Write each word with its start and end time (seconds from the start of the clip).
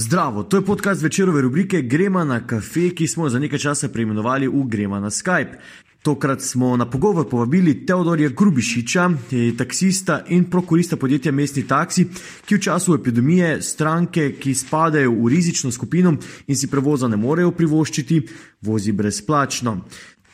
Zdravo, 0.00 0.42
to 0.42 0.56
je 0.56 0.64
podcast 0.64 1.02
večerove 1.02 1.42
rubrike 1.42 1.82
Gremo 1.82 2.24
na 2.24 2.46
kafe, 2.46 2.90
ki 2.90 3.06
smo 3.06 3.28
za 3.28 3.38
nekaj 3.38 3.58
časa 3.58 3.88
preimenovali 3.88 4.48
v 4.48 4.62
Gremo 4.64 5.00
na 5.00 5.10
Skype. 5.10 5.58
Tokrat 6.02 6.40
smo 6.40 6.76
na 6.76 6.90
pogovor 6.90 7.28
povabili 7.28 7.86
Teodorja 7.86 8.28
Grubišiča, 8.28 9.10
taksista 9.58 10.22
in 10.28 10.46
prokurista 10.50 10.96
podjetja 10.96 11.32
Mestni 11.32 11.66
taksi, 11.68 12.06
ki 12.46 12.54
v 12.54 12.60
času 12.60 12.94
epidemije 12.94 13.62
stranke, 13.62 14.32
ki 14.40 14.54
spadajo 14.54 15.12
v 15.12 15.28
rizično 15.28 15.72
skupino 15.72 16.16
in 16.46 16.56
si 16.56 16.70
prevoza 16.70 17.08
ne 17.08 17.16
morejo 17.16 17.52
privoščiti, 17.52 18.22
vozi 18.62 18.92
brezplačno. 18.92 19.76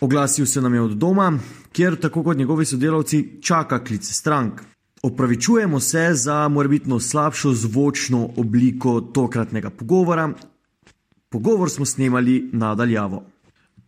Oglasil 0.01 0.47
se 0.47 0.61
nam 0.61 0.75
je 0.75 0.81
od 0.81 0.95
doma, 0.95 1.33
kjer 1.73 1.97
tako 1.97 2.23
kot 2.23 2.37
njegovi 2.39 2.65
sodelavci 2.65 3.43
čaka 3.43 3.85
klice 3.85 4.15
strank. 4.15 4.76
Opravičujemo 5.07 5.81
se 5.81 6.09
za 6.13 6.49
morbitno 6.49 7.01
slabšo 7.01 7.49
zvočno 7.53 8.29
obliko 8.37 9.01
tokratnega 9.01 9.71
pogovora. 9.71 10.31
Pogovor 11.31 11.71
smo 11.71 11.85
snemali 11.85 12.51
nadaljavo. 12.53 13.23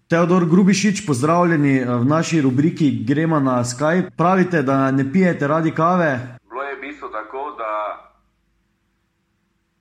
Teodor 0.09 0.47
Grubišič, 0.47 1.07
pozdravljeni 1.07 1.85
v 1.85 2.05
naši 2.05 2.41
rubriki 2.41 3.05
Gremo 3.09 3.41
na 3.41 3.65
Skype. 3.65 4.11
Pravite, 4.17 4.63
da 4.63 4.91
ne 4.91 5.13
pijete 5.13 5.49
radi 5.49 5.75
kave? 5.75 6.39
Bilo 6.49 6.63
je 6.63 6.77
v 6.77 6.81
bistvu 6.81 7.09
tako, 7.09 7.43
da 7.59 7.73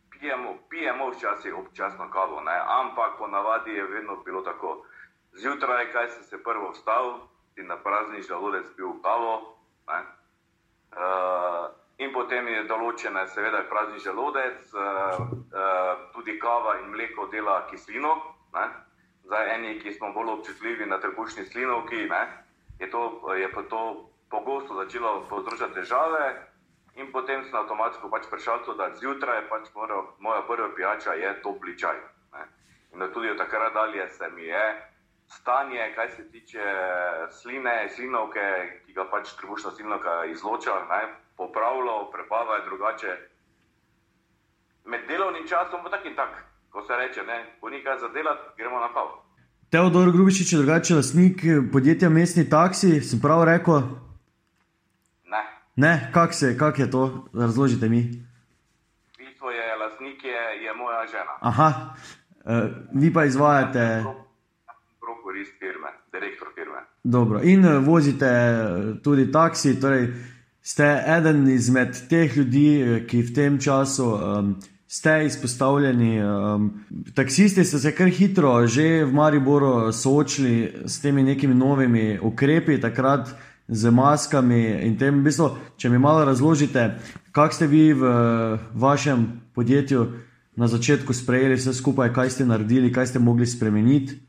pijemo, 0.09 0.49
pijemo 0.69 1.09
včasih 1.09 1.53
občasno 1.61 2.09
kavo, 2.09 2.41
ne? 2.41 2.57
ampak 2.81 3.11
ponavadi 3.19 3.71
je 3.71 3.83
vedno 3.83 4.13
bilo 4.25 4.41
tako. 4.41 4.85
Zjutraj, 5.41 5.91
kaj 5.93 6.09
sem 6.09 6.23
se 6.23 6.43
prvo 6.43 6.71
vstal 6.71 7.05
in 7.57 7.67
na 7.67 7.77
prazni 7.77 8.21
želodec 8.21 8.65
pil 8.75 8.91
kavo. 9.05 9.33
Ne? 9.87 10.16
Uh, 10.97 11.69
in 12.01 12.09
potem 12.09 12.47
je 12.49 12.63
določena, 12.65 13.27
seveda, 13.29 13.61
prazni 13.69 14.01
želodec, 14.01 14.73
uh, 14.73 15.21
uh, 15.53 15.91
tudi 16.15 16.39
kava 16.41 16.79
in 16.81 16.89
mleko 16.89 17.27
dela 17.29 17.59
kislino. 17.69 18.15
Ne? 18.55 18.65
Za 19.29 19.43
eni, 19.53 19.77
ki 19.77 19.93
smo 19.93 20.09
bolj 20.15 20.31
občutljivi 20.39 20.87
na 20.89 20.97
trebušni 21.03 21.45
slinovki, 21.45 22.07
ne? 22.09 22.21
je, 22.79 22.89
to, 22.89 23.33
je 23.37 23.49
to 23.69 23.81
pogosto 24.29 24.79
začelo 24.81 25.25
povzročati 25.29 25.77
težave. 25.81 26.25
In 26.97 27.11
potem 27.13 27.45
sem 27.45 27.53
avtomatsko 27.53 28.09
pač 28.09 28.25
prišel 28.25 28.65
da 28.73 28.89
zjutraj 28.97 29.45
pač 29.49 29.69
mora, 29.75 30.01
moja 30.17 30.41
prva 30.49 30.73
pijača 30.73 31.13
je 31.13 31.29
topli 31.45 31.77
čaj. 31.77 31.97
Ne? 32.33 32.49
In 32.97 33.05
tudi 33.13 33.29
od 33.29 33.37
takrat 33.37 33.73
dalje 33.73 34.09
se 34.09 34.29
mi 34.33 34.49
je 34.49 34.65
stanje, 35.27 35.93
kaj 35.95 36.09
se 36.09 36.31
tiče 36.31 36.63
sline, 37.41 37.89
slinovke, 37.95 38.45
ki 38.85 38.93
ga 38.93 39.05
pač 39.11 39.33
trebušna 39.39 39.71
slinovka 39.71 40.25
izloča, 40.25 40.71
ne, 40.89 41.01
popravilo, 41.37 42.11
prebava 42.11 42.55
je 42.55 42.65
drugače. 42.65 43.17
Med 44.85 45.07
delovnim 45.07 45.47
časom 45.47 45.83
pa 45.83 45.89
tak 45.89 46.05
in 46.05 46.15
tak, 46.15 46.43
ko 46.71 46.83
se 46.87 46.95
reče, 46.95 47.23
ne, 47.23 47.39
ko 47.61 47.69
ni 47.69 47.83
kaj 47.83 47.99
za 47.99 48.07
delati, 48.07 48.53
gremo 48.57 48.79
na 48.79 48.93
kav. 48.93 49.07
Teodor 49.69 50.11
Grubišič 50.11 50.53
je 50.53 50.59
drugače 50.59 50.95
lastnik 50.95 51.41
podjetja 51.71 52.09
Mestni 52.09 52.49
taksi, 52.49 53.01
sem 53.01 53.19
prav 53.19 53.43
rekel? 53.43 53.81
Ne. 55.27 55.41
Ne, 55.75 56.11
kak 56.13 56.33
se, 56.33 56.57
kak 56.57 56.79
je 56.79 56.91
to, 56.91 57.27
razložite 57.33 57.89
mi. 57.89 58.01
Bistvo 59.17 59.51
je, 59.51 59.75
lastnik 59.75 60.23
je, 60.23 60.63
je 60.63 60.73
moja 60.73 61.03
žena. 61.11 61.35
Aha, 61.41 61.73
uh, 62.45 62.63
vi 62.93 63.13
pa 63.13 63.25
izvajate. 63.25 63.83
Prokurist 64.03 64.26
firme, 64.26 64.26
direktor 66.19 66.47
firme. 66.55 66.81
Dobro, 67.03 67.41
in 67.43 67.65
eh, 67.65 67.77
vozite 67.79 68.29
tudi 69.03 69.31
taksi, 69.31 69.79
torej 69.79 70.07
ste 70.61 70.87
eden 71.07 71.47
izmed 71.49 71.95
teh 72.09 72.37
ljudi, 72.37 72.81
eh, 72.81 73.05
ki 73.07 73.21
v 73.21 73.33
tem 73.33 73.59
času 73.59 74.07
um, 74.11 74.55
ste 74.87 75.25
izpostavljeni. 75.25 76.23
Um, 76.23 76.71
taksisti 77.15 77.63
ste 77.63 77.79
se 77.79 77.91
kar 77.95 78.07
hitro 78.07 78.67
že 78.67 79.05
v 79.05 79.13
Mariboru 79.13 79.91
soočili 79.91 80.83
s 80.85 81.01
temi 81.01 81.23
nekimi 81.23 81.55
novimi 81.55 82.19
ukrepi, 82.21 82.81
takrat 82.81 83.29
z 83.67 83.91
maskami 83.91 84.79
in 84.87 84.97
tem. 84.97 85.19
V 85.19 85.23
bistvu, 85.27 85.49
če 85.77 85.89
mi 85.89 85.99
malo 85.99 86.25
razložite, 86.25 86.99
kak 87.31 87.53
ste 87.53 87.67
vi 87.67 87.93
v 87.93 88.07
vašem 88.73 89.27
podjetju 89.53 90.07
na 90.57 90.67
začetku 90.67 91.13
sprejeli 91.13 91.55
vse 91.55 91.73
skupaj, 91.73 92.13
kaj 92.13 92.29
ste 92.29 92.45
naredili, 92.45 92.91
kaj 92.91 93.13
ste 93.13 93.19
mogli 93.19 93.45
spremeniti. 93.45 94.26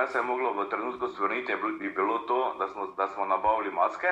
Kar 0.00 0.08
se 0.08 0.18
je 0.18 0.22
moglo 0.22 0.52
v 0.52 0.68
trenutku 0.68 1.08
stvoriti, 1.08 1.52
je 1.52 1.90
bilo 1.90 2.18
to, 2.18 2.54
da 2.58 2.68
smo, 2.68 2.86
da 2.86 3.08
smo 3.08 3.24
nabavili 3.26 3.70
maske, 3.70 4.08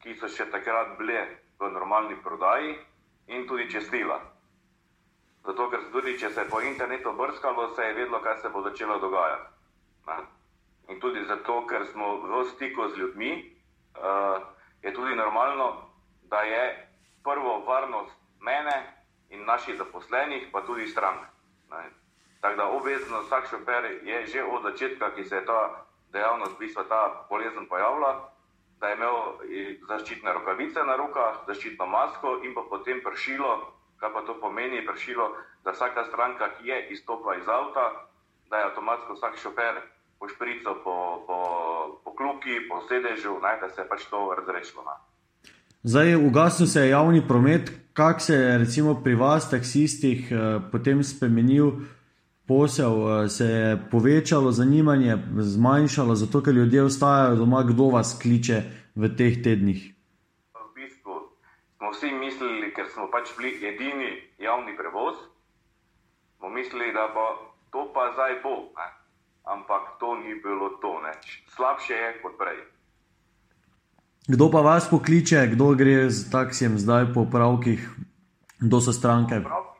ki 0.00 0.14
so 0.16 0.30
še 0.32 0.46
takrat 0.48 0.94
bile 0.96 1.18
v 1.60 1.68
normalni 1.68 2.16
prodaji, 2.24 2.70
in 3.28 3.44
tudi 3.44 3.66
čestila. 3.68 4.16
Zato, 5.44 5.66
ker 5.68 5.82
tudi 5.92 6.14
če 6.16 6.30
se 6.30 6.40
je 6.40 6.48
po 6.48 6.62
internetu 6.64 7.12
brskalo, 7.12 7.66
se 7.76 7.84
je 7.84 7.92
vedelo, 7.98 8.22
kaj 8.24 8.38
se 8.40 8.48
bo 8.48 8.62
začelo 8.64 8.96
dogajati. 8.98 9.52
Ne? 10.08 10.16
In 10.88 11.00
tudi 11.04 11.26
zato, 11.28 11.58
ker 11.68 11.84
smo 11.92 12.14
v 12.24 12.40
stiku 12.54 12.88
z 12.88 13.02
ljudmi, 13.02 13.32
uh, 14.00 14.40
je 14.80 14.94
tudi 14.96 15.12
normalno, 15.20 15.68
da 16.32 16.40
je 16.48 16.64
prvo 17.20 17.58
varnost 17.68 18.16
mene 18.40 18.80
in 19.28 19.44
naših 19.44 19.76
zaposlenih, 19.76 20.48
pa 20.48 20.64
tudi 20.64 20.88
strank. 20.88 21.28
Tako 22.44 22.56
da 22.56 22.66
obvezno 22.68 23.22
vsak 23.24 23.46
šofer 23.50 23.84
je 24.04 24.26
že 24.26 24.40
od 24.44 24.62
začetka, 24.62 25.14
ki 25.14 25.24
se 25.24 25.34
je 25.36 25.44
ta 25.44 25.60
dejavnost, 26.12 26.52
v 26.56 26.58
bistvu 26.58 26.84
ta 26.88 27.26
bolezen 27.30 27.64
pojavila, 27.68 28.10
da 28.80 28.88
je 28.88 28.96
imel 28.96 29.16
zaščitne 29.88 30.32
rokavice 30.32 30.84
na 30.84 30.96
rokah, 30.96 31.40
zaščitno 31.48 31.86
masko 31.86 32.44
in 32.44 32.52
pa 32.54 32.60
potem 32.68 33.00
pršilo, 33.00 33.72
kaj 33.96 34.12
pa 34.12 34.20
to 34.28 34.36
pomeni? 34.44 34.84
Pršilo, 34.84 35.30
da 35.64 35.72
vsaka 35.72 36.04
stranka, 36.04 36.50
ki 36.58 36.68
je 36.68 36.78
izstopila 36.92 37.38
iz 37.40 37.48
avta, 37.48 37.86
da 38.50 38.60
je 38.60 38.68
avtomatsko 38.68 39.16
vsak 39.16 39.40
šofer 39.40 39.80
po 40.20 40.28
šprico, 40.28 40.76
po, 40.84 41.24
po, 41.26 41.40
po 42.04 42.12
kluki, 42.12 42.60
po 42.68 42.84
sedežu, 42.88 43.40
naj 43.40 43.60
da 43.64 43.72
se 43.72 43.80
je 43.80 43.88
pač 43.88 44.04
to 44.12 44.20
razrešilo. 44.36 44.84
Zdaj, 45.82 46.16
ugasnil 46.16 46.68
se 46.68 46.80
je 46.80 46.92
javni 46.92 47.24
promet, 47.28 47.72
kak 47.96 48.20
se 48.20 48.34
je 48.34 48.58
recimo 48.58 49.00
pri 49.00 49.14
vas, 49.14 49.48
taksistih, 49.50 50.28
potem 50.72 51.00
spremenil 51.00 51.72
posel, 52.46 53.28
se 53.28 53.44
je 53.44 53.78
povečalo 53.90 54.52
zanimanje, 54.52 55.16
zmanjšalo, 55.36 56.14
zato 56.14 56.42
ker 56.42 56.54
ljudje 56.54 56.82
ostajajo 56.82 57.36
doma, 57.36 57.62
kdo 57.62 57.88
vas 57.94 58.18
kliče 58.22 58.62
v 58.94 59.08
teh 59.16 59.42
tednih? 59.42 59.94
V 60.54 60.68
bistvu 60.74 61.14
smo 61.76 61.90
vsi 61.90 62.12
mislili, 62.12 62.72
ker 62.76 62.86
smo 62.92 63.08
pač 63.12 63.32
bili 63.38 63.56
edini 63.64 64.10
javni 64.38 64.76
prevoz, 64.76 65.16
smo 66.38 66.48
mislili, 66.48 66.92
da 66.92 67.08
bo 67.14 67.54
to 67.72 67.88
pa 67.94 68.12
zdaj 68.14 68.40
bo. 68.42 68.70
Ne? 68.76 68.88
Ampak 69.44 70.00
to 70.00 70.16
ni 70.16 70.34
bilo 70.40 70.68
to, 70.80 71.00
ne. 71.04 71.12
slabše 71.56 71.92
je 71.92 72.10
kot 72.22 72.38
prej. 72.38 72.64
Kdo 74.28 74.48
pa 74.48 74.60
vas 74.64 74.88
pokliče, 74.90 75.46
kdo 75.52 75.74
gre 75.76 76.08
z 76.08 76.30
taksijem 76.32 76.78
zdaj 76.80 77.12
po 77.12 77.26
pravkih, 77.28 77.84
kdo 78.56 78.80
so 78.80 78.92
stranke? 78.92 79.44
Prav, 79.44 79.74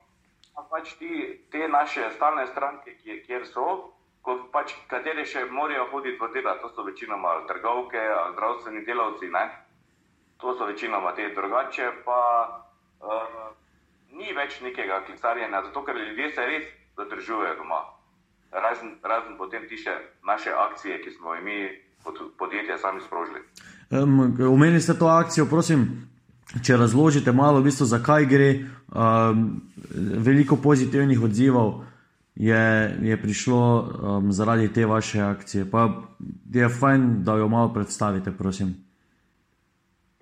pač 0.69 0.93
ti, 1.01 1.24
te 1.55 1.69
naše 1.69 2.11
stalne 2.17 2.47
stranke, 2.47 2.97
kjer 3.27 3.47
so, 3.47 3.95
pač, 4.51 4.73
kateri 4.91 5.23
še 5.23 5.45
morajo 5.47 5.85
hoditi 5.93 6.19
v 6.19 6.33
delo, 6.35 6.55
to 6.59 6.71
so 6.75 6.83
večinoma 6.83 7.45
trgovke, 7.47 8.01
zdravstveni 8.33 8.83
delavci. 8.89 9.29
Ne? 9.31 9.45
To 10.43 10.57
so 10.59 10.67
večinoma 10.67 11.13
te 11.15 11.29
drugače, 11.37 11.91
pa 12.03 12.19
uh, 12.99 13.53
ni 14.19 14.35
več 14.35 14.59
nekega 14.67 15.05
klicarjenja, 15.07 15.63
zato 15.69 15.85
ker 15.87 16.01
ljudje 16.01 16.33
se 16.35 16.47
res 16.51 16.67
zadržujejo 16.99 17.55
doma. 17.63 17.85
Razen, 18.51 18.99
razen 19.03 19.39
potem 19.39 19.69
tiše 19.71 19.95
naše 20.27 20.51
akcije, 20.51 20.99
ki 21.07 21.15
smo 21.15 21.39
jih 21.39 21.45
mi 21.47 21.59
kot 22.03 22.19
podjetje 22.39 22.79
sami 22.83 23.01
sprožili. 23.07 23.47
Omenili 23.95 24.83
um, 24.83 24.83
ste 24.83 24.99
to 24.99 25.07
akcijo, 25.07 25.47
prosim, 25.47 25.87
če 26.63 26.77
razložite 26.77 27.33
malo, 27.33 27.61
v 27.61 27.71
bistvu, 27.71 27.87
zakaj 27.87 28.27
gre. 28.31 28.51
Um, 28.95 29.63
veliko 30.23 30.57
pozitivnih 30.57 31.23
odzivov 31.23 31.83
je, 32.35 32.97
je 33.03 33.23
prišlo 33.23 33.61
um, 33.61 34.33
zaradi 34.33 34.73
te 34.73 34.87
vaše 34.87 35.21
akcije. 35.21 35.71
Pa 35.71 35.89
je 36.53 36.69
fajn, 36.69 37.25
da 37.25 37.37
jo 37.37 37.49
malo 37.49 37.73
predstavite, 37.75 38.33
prosim. 38.39 38.75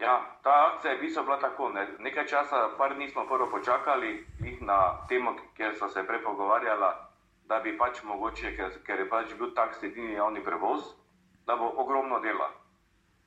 Ja, 0.01 0.21
ta 0.43 0.73
akcija 0.73 0.93
je 0.93 0.99
bila, 0.99 1.23
bila 1.23 1.39
tako. 1.41 1.69
Ne? 1.69 1.89
Nekaj 1.99 2.27
časa, 2.27 2.69
par 2.79 2.95
dni 2.95 3.09
smo 3.09 3.27
prvo 3.29 3.51
počakali 3.51 4.27
na 4.61 5.07
temo, 5.09 5.37
kjer 5.57 5.75
so 5.79 5.89
se 5.89 6.07
prej 6.07 6.23
pogovarjali, 6.25 6.93
da 7.49 7.61
bi 7.61 7.79
pač 7.79 8.03
mogoče, 8.05 8.57
ker, 8.57 8.71
ker 8.87 9.01
je 9.01 9.09
pač 9.09 9.35
bil 9.39 9.55
tak 9.55 9.77
edini 9.83 10.13
javni 10.13 10.45
prevoz, 10.45 10.81
da 11.47 11.57
bo 11.57 11.73
ogromno 11.77 12.21
dela. 12.21 12.49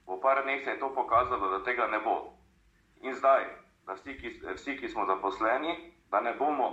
Po 0.05 0.19
par 0.21 0.43
dneh 0.43 0.63
se 0.63 0.69
je 0.69 0.79
to 0.79 0.93
pokazalo, 0.95 1.49
da 1.49 1.63
tega 1.63 1.87
ne 1.87 1.99
bo. 1.99 2.34
In 3.05 3.13
zdaj, 3.13 3.43
da 3.85 3.93
vsi, 3.93 4.17
ki, 4.17 4.29
vsi, 4.55 4.77
ki 4.79 4.89
smo 4.89 5.05
zaposleni, 5.05 5.75
da 6.09 6.21
ne 6.25 6.33
bomo 6.39 6.71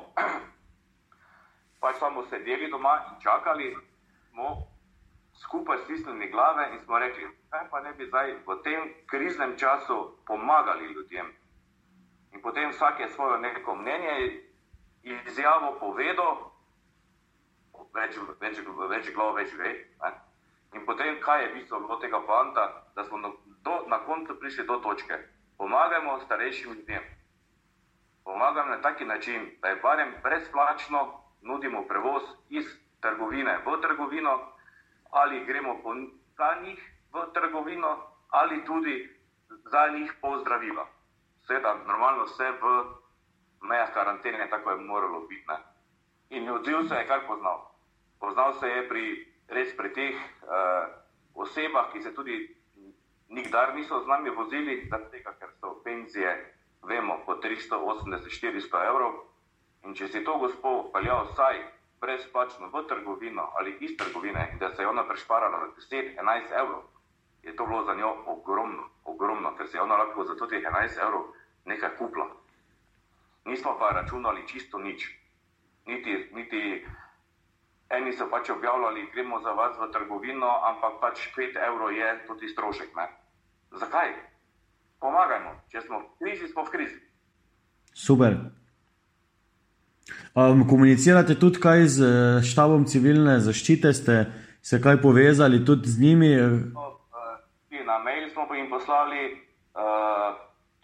pač 1.82 1.98
samo 2.00 2.22
sedeli 2.30 2.70
doma 2.72 2.94
in 3.10 3.18
čakali, 3.20 3.74
smo 4.30 4.54
skupaj 5.42 5.78
stisnili 5.84 6.30
glave 6.30 6.70
in 6.72 6.80
smo 6.80 6.98
rekli, 6.98 7.28
kaj 7.50 7.68
pa 7.70 7.80
ne 7.80 7.92
bi 7.92 8.06
zdaj 8.06 8.32
v 8.46 8.56
tem 8.64 8.94
kriznem 9.10 9.58
času 9.58 9.98
pomagali 10.26 10.92
ljudem. 10.94 11.28
In 12.32 12.40
potem 12.42 12.70
vsak 12.70 13.00
je 13.00 13.08
svoje 13.08 13.40
neko 13.40 13.74
mnenje, 13.74 14.40
izjavo 15.02 15.76
povedal, 15.80 16.48
več, 17.92 18.16
več, 18.40 18.64
več 18.88 19.12
glav, 19.12 19.34
več 19.36 19.52
ve. 19.60 19.74
Ne? 20.00 20.12
In 20.72 20.86
potem, 20.88 21.20
kaj 21.20 21.42
je 21.44 21.54
bistvo 21.58 22.00
tega 22.00 22.24
poanta, 22.24 22.64
da 22.96 23.04
smo 23.04 23.20
do, 23.20 23.76
na 23.92 24.00
koncu 24.06 24.38
prišli 24.40 24.64
do 24.66 24.80
točke. 24.80 25.18
Pomagajmo 25.58 26.20
starejšim 26.20 26.72
ljudem. 26.72 27.02
Pomagam 28.24 28.68
na 28.68 28.80
taki 28.80 29.04
način, 29.04 29.50
da 29.60 29.68
je 29.68 29.76
barem 29.76 30.14
brezplačno 30.22 31.22
nudimo 31.42 31.82
prevoz 31.88 32.22
iz 32.48 32.64
trgovine 33.00 33.58
v 33.66 33.80
trgovino, 33.80 34.52
ali 35.10 35.44
gremo 35.44 35.80
po 35.82 35.94
njih 35.94 36.92
v 37.12 37.32
trgovino, 37.34 38.06
ali 38.28 38.64
tudi 38.64 39.18
za 39.64 39.88
njih 39.88 40.14
pozdravila. 40.20 40.86
Seveda, 41.46 41.74
normalno 41.86 42.24
vse 42.24 42.50
v 42.50 42.84
mejah 43.62 43.92
karantene, 43.94 44.50
tako 44.50 44.70
je 44.70 44.76
moralo 44.76 45.20
biti. 45.20 45.44
Ne? 45.48 45.56
In 46.30 46.50
odziv 46.50 46.88
se 46.88 46.94
je 46.94 47.06
kar 47.06 47.26
poznal. 47.26 47.70
Poznal 48.20 48.52
se 48.52 48.68
je 48.68 48.88
pri, 48.88 49.04
res 49.48 49.76
pri 49.76 49.92
teh 49.92 50.14
uh, 50.14 50.88
osebah, 51.34 51.92
ki 51.92 52.02
se 52.02 52.14
tudi 52.14 52.56
nikdar 53.32 53.74
niso 53.74 54.00
z 54.04 54.06
nami 54.06 54.30
vozili, 54.30 54.88
tega, 54.88 55.32
ker 55.40 55.50
so 55.60 55.80
penzije, 55.84 56.32
vemo, 56.84 57.22
po 57.26 57.40
380-400 57.40 58.88
evrov. 58.88 59.24
In 59.82 59.96
če 59.98 60.08
si 60.08 60.22
to 60.24 60.38
gospod 60.38 60.92
peljal 60.92 61.26
vsaj 61.32 61.58
brezplačno 62.02 62.68
v 62.70 62.82
trgovino 62.86 63.50
ali 63.58 63.76
iz 63.80 63.96
trgovine, 63.96 64.56
da 64.60 64.74
se 64.74 64.82
je 64.82 64.88
ona 64.88 65.04
prešparala 65.06 65.70
10-11 65.78 66.52
evrov, 66.60 66.82
je 67.42 67.56
to 67.56 67.66
bilo 67.66 67.84
za 67.84 67.94
njo 67.94 68.14
ogromno, 68.26 68.88
ogromno, 69.04 69.56
ker 69.56 69.68
se 69.68 69.76
je 69.76 69.82
ona 69.82 69.96
lahko 69.96 70.24
za 70.24 70.34
teh 70.34 70.62
11 70.62 71.02
evrov 71.02 71.32
nekaj 71.64 71.96
kupila. 71.98 72.26
Nismo 73.44 73.76
pa 73.78 73.90
računali 73.90 74.46
čisto 74.48 74.78
nič. 74.78 75.08
Niti, 75.86 76.30
niti 76.34 76.86
eni 77.90 78.12
so 78.12 78.28
pač 78.30 78.50
objavljali, 78.50 79.10
gremo 79.14 79.40
za 79.40 79.50
vas 79.50 79.78
v 79.78 79.90
trgovino, 79.92 80.50
ampak 80.64 81.00
pač 81.00 81.26
5 81.36 81.58
evrov 81.58 81.92
je 81.92 82.26
tudi 82.26 82.48
strošek. 82.48 82.94
Ne? 82.96 83.21
Zakaj? 83.80 84.12
Pomagajmo, 85.00 85.56
če 85.72 85.80
smo 85.86 85.98
v 85.98 86.08
krizi, 86.20 86.48
smo 86.48 86.64
v 86.66 86.70
krizi. 86.74 86.98
Super. 87.94 88.36
Um, 90.34 90.64
komunicirate 90.68 91.36
tudi 91.38 91.60
kaj 91.60 91.86
z 91.86 91.98
eh, 92.04 92.42
štabom 92.44 92.84
civilne 92.88 93.38
zaščite, 93.40 93.92
ste 93.92 94.16
se 94.62 94.80
kaj 94.82 95.00
povezali 95.02 95.64
tudi 95.64 95.88
z 95.88 96.00
njimi? 96.00 96.30
No, 96.72 96.86
uh, 97.12 97.84
na 97.86 97.98
mail 97.98 98.28
smo 98.30 98.46
jim 98.54 98.70
poslali, 98.70 99.36
uh, 99.76 100.36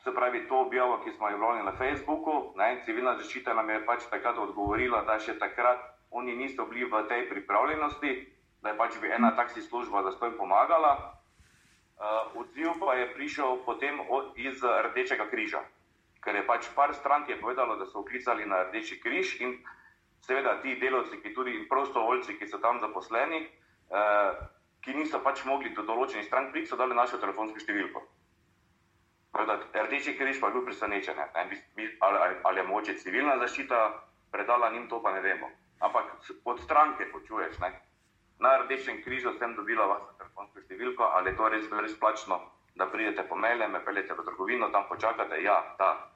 se 0.05 0.15
pravi, 0.15 0.47
to 0.49 0.65
objavo, 0.67 1.01
ki 1.05 1.15
smo 1.17 1.31
jo 1.31 1.39
vložili 1.39 1.65
na 1.65 1.75
Facebooku. 1.77 2.53
Ne? 2.57 2.83
Civilna 2.85 3.17
zaščita 3.19 3.55
nam 3.55 3.71
je 3.71 3.85
pač 3.87 4.09
takrat 4.11 4.39
odgovorila, 4.39 5.05
da 5.05 5.19
še 5.21 5.39
takrat 5.39 5.81
oni 6.11 6.37
niso 6.37 6.67
bili 6.67 6.89
v 6.89 7.05
tej 7.09 7.29
pripravljenosti, 7.29 8.13
da 8.63 8.73
je 8.73 8.79
pač 8.79 8.97
bi 9.01 9.13
ena 9.13 9.35
taksi 9.37 9.63
služba 9.63 10.03
za 10.03 10.17
to 10.19 10.27
jim 10.27 10.37
pomagala. 10.39 11.18
Uh, 11.99 12.41
odziv 12.41 12.79
pa 12.79 12.95
je 12.95 13.11
prišel 13.15 13.59
potem 13.67 13.99
od, 14.09 14.31
iz 14.39 14.63
Rdečega 14.63 15.27
križa, 15.27 15.65
ker 16.23 16.39
je 16.39 16.45
pač 16.47 16.69
par 16.75 16.95
strank 16.95 17.29
je 17.29 17.41
povedalo, 17.41 17.75
da 17.77 17.87
so 17.87 18.01
uklicali 18.01 18.47
na 18.47 18.63
Rdeči 18.69 19.01
križ 19.03 19.41
in 19.43 19.59
seveda 20.23 20.61
ti 20.63 20.79
delavci, 20.79 21.19
ki 21.19 21.35
tudi 21.35 21.67
prostovoljci, 21.69 22.39
ki 22.39 22.47
so 22.47 22.63
tam 22.63 22.79
zaposleni, 22.81 23.43
uh, 23.91 24.39
ki 24.81 24.95
niso 24.95 25.19
pač 25.19 25.43
mogli 25.45 25.75
do 25.75 25.83
določenih 25.83 26.27
strank 26.27 26.55
priti, 26.55 26.71
so 26.71 26.79
dali 26.79 26.95
našo 26.95 27.19
telefonsko 27.19 27.59
številko. 27.59 28.07
Rdeči 29.75 30.15
križ 30.19 30.39
pa 30.39 30.51
je 30.51 30.55
bil 30.55 30.67
presenečen, 30.71 31.19
ali, 31.35 31.63
ali, 32.01 32.35
ali 32.43 32.63
je 32.63 32.67
moče 32.67 32.99
civilna 33.03 33.39
zaščita 33.43 33.79
predala 34.31 34.71
njim, 34.71 34.87
to 34.89 35.03
pa 35.03 35.15
ne 35.15 35.21
vemo 35.23 35.51
ampak 35.81 36.05
od 36.45 36.61
stranke 36.61 37.07
počuješ. 37.13 37.59
Ne? 37.59 37.81
Na 38.39 38.59
rdečem 38.63 39.03
križu 39.03 39.35
sem 39.39 39.55
dobila 39.55 39.87
vašo 39.87 40.18
telefonsko 40.39 40.63
številko, 40.63 41.03
ali 41.17 41.31
je 41.31 41.37
to 41.37 41.49
res, 41.49 41.67
res 41.83 41.99
plačno, 41.99 42.39
da 42.79 42.87
pridete 42.87 43.25
po 43.27 43.37
mele, 43.37 43.67
me 43.69 43.81
peljete 43.85 44.15
v 44.15 44.25
trgovino, 44.25 44.71
tam 44.71 44.87
počakate. 44.89 45.43
Ja, 45.43 45.75
ta. 45.79 46.11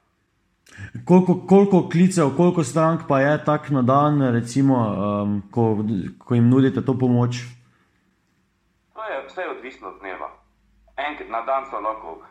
Koliko, 1.05 1.45
koliko 1.47 1.89
klicev, 1.91 2.35
koliko 2.37 2.63
strank 2.63 3.07
pa 3.07 3.19
je 3.19 3.43
tak 3.43 3.69
na 3.69 3.81
dan, 3.81 4.21
recimo, 4.31 4.77
um, 4.79 5.41
ko, 5.51 5.83
ko 6.23 6.35
jim 6.35 6.47
nudite 6.49 6.81
to 6.85 6.95
pomoč? 6.95 7.43
To 8.95 9.03
je 9.03 9.25
vse 9.27 9.49
odvisno 9.57 9.91
od 9.91 9.99
dneva. 9.99 10.31
Enkrat 10.95 11.29
na 11.29 11.41
dan 11.43 11.67
so 11.67 11.81
lahko, 11.83 12.21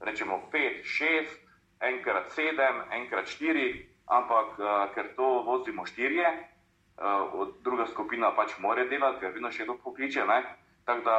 rečemo, 0.00 0.40
pet, 0.50 0.86
šest, 0.88 1.36
enkrat 1.80 2.32
sedem, 2.32 2.80
enkrat 2.96 3.28
štiri, 3.28 3.84
ampak 4.08 4.56
uh, 4.56 4.88
ker 4.94 5.12
to 5.16 5.44
vozimo 5.44 5.84
štirje, 5.84 6.32
uh, 6.96 7.52
druga 7.60 7.86
skupina 7.92 8.32
pač 8.32 8.56
more 8.58 8.88
delati, 8.88 9.20
ker 9.20 9.36
vedno 9.36 9.52
še 9.52 9.68
kdo 9.68 9.76
pokliče. 9.84 10.24
Tako 10.84 11.04
da, 11.04 11.18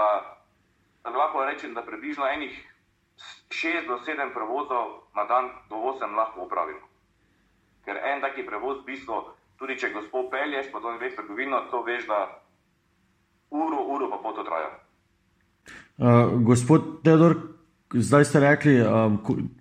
da 1.04 1.10
lahko 1.10 1.46
rečem, 1.46 1.74
da 1.74 1.82
približno 1.82 2.28
enih 2.28 2.54
6 3.50 3.88
do 3.88 4.00
7 4.04 4.34
prevozov 4.34 5.08
na 5.16 5.24
dan 5.24 5.50
do 5.70 5.76
8 5.76 6.16
lahko 6.16 6.46
upravimo. 6.46 6.86
Ker 7.86 7.98
en 7.98 8.22
taki 8.22 8.46
prevoz, 8.46 8.82
v 8.82 8.86
bistvu, 8.94 9.24
tudi 9.60 9.78
če 9.80 9.92
gospod 9.94 10.32
pelješ 10.32 10.72
po 10.72 10.80
tom 10.80 10.98
dveh 10.98 11.16
trgovino, 11.16 11.66
to 11.72 11.84
veš, 11.84 12.08
da 12.08 12.20
uro, 13.52 13.84
uro 13.96 14.10
pa 14.10 14.18
pot 14.24 14.40
traja. 14.46 14.72
Uh, 15.98 16.42
gospod 16.44 17.04
Teodor, 17.04 17.36
zdaj 17.94 18.26
ste 18.26 18.40
rekli, 18.40 18.76
um, 18.82 19.20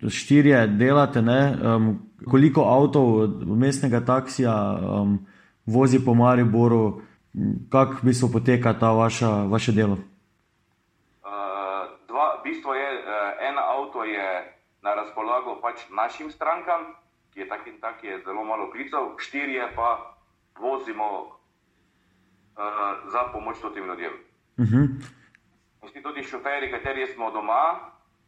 štirje 0.09 0.67
delate, 0.67 1.19
um, 1.19 1.93
koliko 2.25 2.65
avtov 2.65 3.27
mestnega 3.45 4.01
taksija 4.05 4.55
um, 4.73 5.19
vozi 5.65 5.99
po 6.05 6.13
Mariboru, 6.13 7.01
kako 7.71 7.93
mislo 8.03 8.29
poteka 8.33 8.73
ta 8.73 8.91
vaša, 8.91 9.29
vaše 9.49 9.71
delo? 9.71 9.93
Uh, 9.93 9.99
dva, 12.07 12.41
bistvo 12.43 12.73
je, 12.73 12.89
uh, 12.99 13.05
en 13.49 13.57
avto 13.57 14.03
je 14.03 14.53
na 14.81 14.93
razpolago 14.93 15.59
pač 15.61 15.89
našim 15.89 16.31
strankam, 16.31 16.93
ki 17.33 17.39
je 17.39 17.47
tak 17.47 17.67
in 17.67 17.79
tak, 17.81 18.03
je 18.03 18.21
zelo 18.25 18.43
malo 18.43 18.71
klicev, 18.71 19.17
štirje 19.17 19.73
pa 19.75 20.13
vozimo 20.59 21.09
uh, 21.21 21.41
za 23.11 23.23
pomoč 23.33 23.57
tem 23.73 23.85
ljudem. 23.85 24.13
Uh 24.57 24.65
-huh. 24.65 24.87
Vsi 25.83 26.03
tudi 26.03 26.23
šoferji, 26.23 26.71
kateri 26.71 27.07
smo 27.07 27.31
doma, 27.31 27.79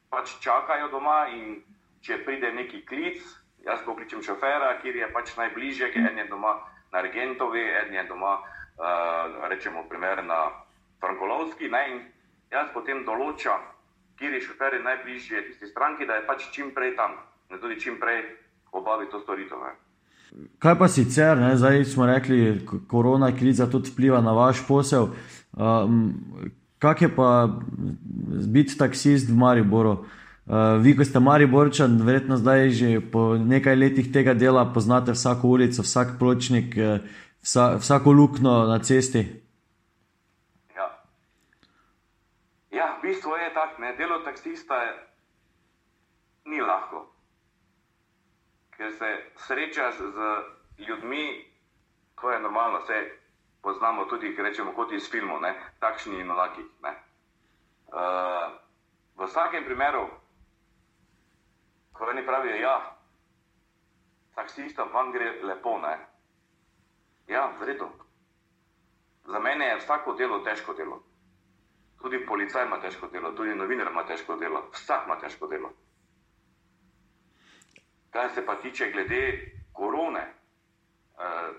pač 0.09 0.39
čakajo 0.39 0.89
doma 0.91 1.27
in 1.27 1.63
če 2.01 2.23
pride 2.25 2.51
neki 2.53 2.85
klic, 2.85 3.21
jaz 3.65 3.79
pokličem 3.85 4.23
šofera, 4.23 4.79
kjer 4.81 4.95
je 4.95 5.13
pač 5.13 5.37
najbližje, 5.37 5.91
ker 5.93 6.01
en 6.11 6.17
je 6.17 6.27
doma 6.27 6.53
na 6.91 6.99
Argentovi, 6.99 7.61
en 7.61 7.93
je 7.93 8.03
doma, 8.03 8.41
uh, 8.77 9.49
rečemo, 9.49 9.85
primer 9.89 10.23
na 10.25 10.49
Frankolovski. 10.99 11.69
Ne, 11.69 11.83
in 11.91 12.01
jaz 12.51 12.71
potem 12.73 13.05
določam, 13.05 13.61
kje 14.19 14.31
je 14.35 14.41
šofer 14.47 14.79
najbližje 14.83 15.47
tisti 15.49 15.67
stranki, 15.67 16.07
da 16.07 16.19
je 16.19 16.27
pač 16.27 16.49
čim 16.51 16.71
prej 16.75 16.95
tam 16.95 17.17
in 17.51 17.59
tudi 17.61 17.79
čim 17.79 17.99
prej 17.99 18.23
obavi 18.71 19.09
to 19.11 19.19
storitev. 19.19 19.59
Ne. 19.61 19.73
Kaj 20.59 20.75
pa 20.79 20.87
sicer, 20.87 21.37
ne? 21.37 21.55
zdaj 21.57 21.85
smo 21.85 22.07
rekli, 22.09 22.65
korona 22.87 23.31
kriza 23.35 23.69
tudi 23.71 23.91
vpliva 23.93 24.21
na 24.21 24.33
vaš 24.35 24.65
posel. 24.67 25.11
Um, 25.53 26.11
kak 26.79 27.01
je 27.01 27.09
pa 27.15 27.47
biti 28.51 28.77
taksist 28.77 29.29
v 29.29 29.37
Mariboru? 29.37 30.03
Uh, 30.45 30.77
vi, 30.81 30.93
ko 30.97 31.05
ste 31.05 31.19
Mariborčan, 31.19 31.97
verjetno 32.05 32.37
zdaj 32.37 32.69
že 32.69 32.89
po 33.01 33.33
nekaj 33.33 33.75
letih 33.75 34.11
tega 34.13 34.35
dela 34.37 34.65
poznate 34.73 35.15
vsako 35.15 35.55
ulico, 35.57 35.81
vsak 35.81 36.19
pločnik, 36.19 36.75
uh, 36.77 37.01
vsa, 37.45 37.75
vsako 37.77 38.11
luknjo 38.11 38.53
na 38.71 38.79
cesti. 38.79 39.21
Ja, 40.75 40.87
ja 42.71 42.97
v 42.97 43.01
bistvu 43.01 43.35
je 43.37 43.53
tako, 43.53 43.81
da 43.81 43.91
delo 43.97 44.19
taksista 44.25 44.81
je, 44.81 44.91
ni 46.45 46.61
lahko. 46.61 47.05
Ker 48.77 48.91
se 48.91 49.09
srečaš 49.35 49.95
z 49.97 50.17
ljudmi, 50.87 51.45
ko 52.15 52.31
je 52.31 52.39
normalno, 52.39 52.81
vse 52.83 52.99
poznamo 53.61 54.05
tudi, 54.05 54.35
rečemo, 54.37 54.73
kot 54.73 54.91
iz 54.91 55.09
filmov, 55.11 55.41
takšni 55.79 56.19
in 56.19 56.31
enaki. 56.31 56.61
Uh, 57.95 58.51
v 59.15 59.25
vsakem 59.25 59.63
primeru 59.65 60.09
Ko 61.95 62.05
oni 62.05 62.25
pravijo, 62.25 62.51
da 62.51 62.59
ja, 62.59 62.95
taksistom 64.35 64.89
vam 64.93 65.11
gre 65.11 65.29
lepo. 65.43 65.77
Ne? 65.79 66.14
Ja, 67.27 67.51
vredno. 67.59 67.89
Za 69.25 69.39
mene 69.39 69.65
je 69.65 69.77
vsako 69.77 70.13
delo 70.13 70.39
težko 70.39 70.73
delo. 70.73 71.03
Tudi 72.01 72.25
policaj 72.25 72.65
ima 72.65 72.79
težko 72.81 73.07
delo, 73.07 73.31
tudi 73.31 73.55
novinar 73.55 73.87
ima 73.91 74.05
težko 74.05 74.35
delo, 74.35 74.61
vsak 74.73 75.05
ima 75.05 75.19
težko 75.19 75.47
delo. 75.47 75.71
Kaj 78.11 78.29
se 78.29 78.45
pa 78.45 78.55
tiče 78.55 78.91
glede 78.91 79.51
korone, 79.73 80.21
eh, 81.19 81.51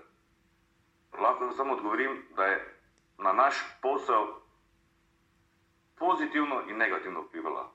lahko 1.19 1.51
samo 1.51 1.73
odgovorim, 1.73 2.23
da 2.35 2.45
je 2.45 2.77
na 3.17 3.33
naš 3.33 3.55
posel 3.81 4.27
pozitivno 5.95 6.61
in 6.69 6.77
negativno 6.77 7.21
vplivala. 7.21 7.71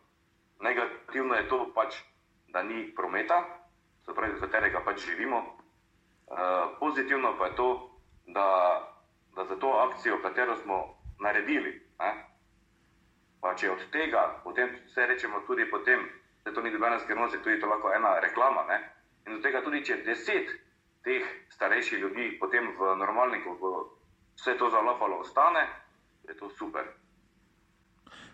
Negativno 0.60 1.34
je 1.34 1.48
to 1.48 1.72
pač 1.74 2.02
da 2.52 2.62
ni 2.62 2.94
prometa, 2.94 3.44
se 4.04 4.14
pravi, 4.14 4.36
v 4.36 4.40
katerega 4.40 4.82
pač 4.84 5.06
živimo. 5.06 5.40
Uh, 6.26 6.78
pozitivno 6.80 7.34
pa 7.38 7.46
je 7.46 7.56
to, 7.56 7.90
da, 8.26 8.46
da 9.36 9.44
za 9.44 9.56
to 9.56 9.68
akcijo, 9.68 10.18
katero 10.22 10.56
smo 10.56 10.94
naredili, 11.20 11.72
ne, 11.98 12.12
pa 13.40 13.54
če 13.54 13.70
od 13.70 13.82
tega, 13.92 14.40
potem 14.44 14.70
vse 14.86 15.06
rečemo 15.06 15.42
tudi 15.46 15.70
potem, 15.70 16.06
da 16.44 16.52
to 16.52 16.62
ni 16.62 16.70
dobena 16.70 16.98
skrivnost, 16.98 17.42
tudi 17.44 17.60
to 17.60 17.66
lahko 17.66 17.92
ena 17.92 18.18
reklama. 18.20 18.64
Ne, 18.68 18.78
in 19.26 19.36
od 19.36 19.42
tega 19.42 19.62
tudi, 19.62 19.84
če 19.84 20.02
deset 20.06 20.50
teh 21.04 21.26
starejših 21.54 21.98
ljudi 21.98 22.30
potem 22.40 22.70
v 22.78 22.96
normalniku, 22.98 23.56
ko 23.60 23.70
vse 24.38 24.56
to 24.58 24.70
zalapalo 24.70 25.20
ostane, 25.20 25.66
je 26.28 26.36
to 26.38 26.50
super. 26.58 26.86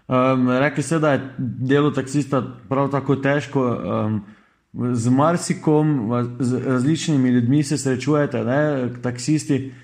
Um, 0.08 0.48
rekli 0.50 0.82
ste, 0.82 0.98
da 0.98 1.12
je 1.12 1.34
delo 1.38 1.90
taksista 1.90 2.42
prav 2.68 2.90
tako 2.90 3.16
težko. 3.16 3.60
Um, 3.60 4.20
z 4.78 5.10
marsikom, 5.10 6.10
z 6.38 6.66
različnimi 6.66 7.28
ljudmi 7.28 7.62
se 7.62 7.78
srečujete, 7.78 8.44
ne, 8.44 8.88
taksisti. 9.02 9.74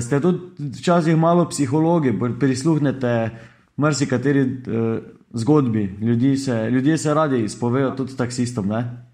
Ste 0.00 0.20
tudi 0.20 0.70
včasih 0.78 1.16
malo 1.16 1.48
psihologi, 1.48 2.14
prisluhnete 2.40 3.30
marsikateri 3.76 4.42
uh, 4.42 4.98
zgodbi. 5.32 5.98
Ljudje 6.00 6.36
se, 6.36 6.70
ljudje 6.70 6.98
se 6.98 7.14
radi 7.14 7.44
izpovejo 7.44 7.90
tudi 7.90 8.16
taksistom. 8.16 8.68
Ne? 8.68 9.04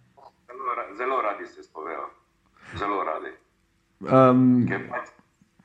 Um, 4.01 4.65
pač 4.91 5.09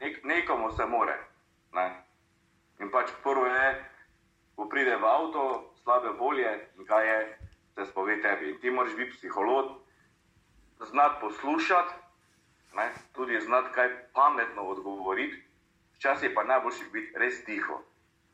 nek, 0.01 0.24
nekomu 0.24 0.72
se 0.75 0.86
more. 0.86 1.15
Ne? 1.74 1.86
In 2.84 2.89
pač 2.91 3.13
prvo 3.24 3.46
je, 3.48 3.67
ko 4.55 4.67
pride 4.67 4.98
v 5.00 5.08
avto, 5.08 5.72
slabe 5.84 6.12
volje 6.20 6.51
in 6.75 6.84
kaj 6.84 7.08
je, 7.08 7.20
se 7.75 7.86
spove 7.86 8.22
tebi. 8.22 8.50
In 8.50 8.60
ti 8.60 8.72
moraš 8.72 8.96
biti 8.96 9.12
psiholog, 9.12 9.65
znati 10.79 11.15
poslušati, 11.22 11.94
ne? 12.75 12.94
tudi 13.13 13.41
znati 13.41 13.70
kaj 13.74 13.89
pametno 14.13 14.62
odgovoriti. 14.62 15.44
Včasih 15.96 16.32
pa 16.36 16.44
najboljši 16.44 16.84
biti 16.94 17.13
res 17.17 17.46
tiho. 17.46 17.82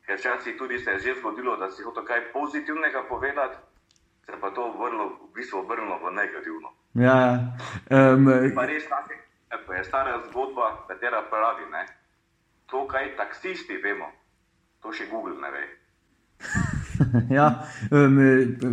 Ker 0.06 0.18
včasih 0.20 0.58
tudi 0.58 0.80
se 0.80 0.92
je 0.92 1.00
že 1.00 1.20
zgodilo, 1.20 1.58
da 1.58 1.70
si 1.72 1.84
hotel 1.84 2.06
kaj 2.06 2.32
pozitivnega 2.34 3.04
povedati, 3.10 3.58
se 4.26 4.32
pa 4.42 4.50
to 4.52 4.72
vrlo, 4.78 5.06
v 5.08 5.34
bistvu 5.34 5.60
obrnilo 5.60 5.98
v 5.98 6.12
negativno. 6.14 6.74
Ja, 6.94 7.40
um, 7.90 8.26
pa 8.56 8.66
res 8.66 8.88
tako. 8.90 9.14
To 9.66 9.74
je 9.74 9.84
stara 9.84 10.22
zgodba, 10.30 10.86
katera 10.88 11.22
pravi, 11.30 11.66
da 11.72 11.86
to, 12.66 12.88
kaj 12.88 13.16
taksisti 13.16 13.78
vemo, 13.78 14.12
to 14.82 14.92
še 14.92 15.08
Google 15.12 15.36
ne 15.42 15.52
ve. 15.52 15.64
ja, 17.40 17.48
um, 17.92 18.20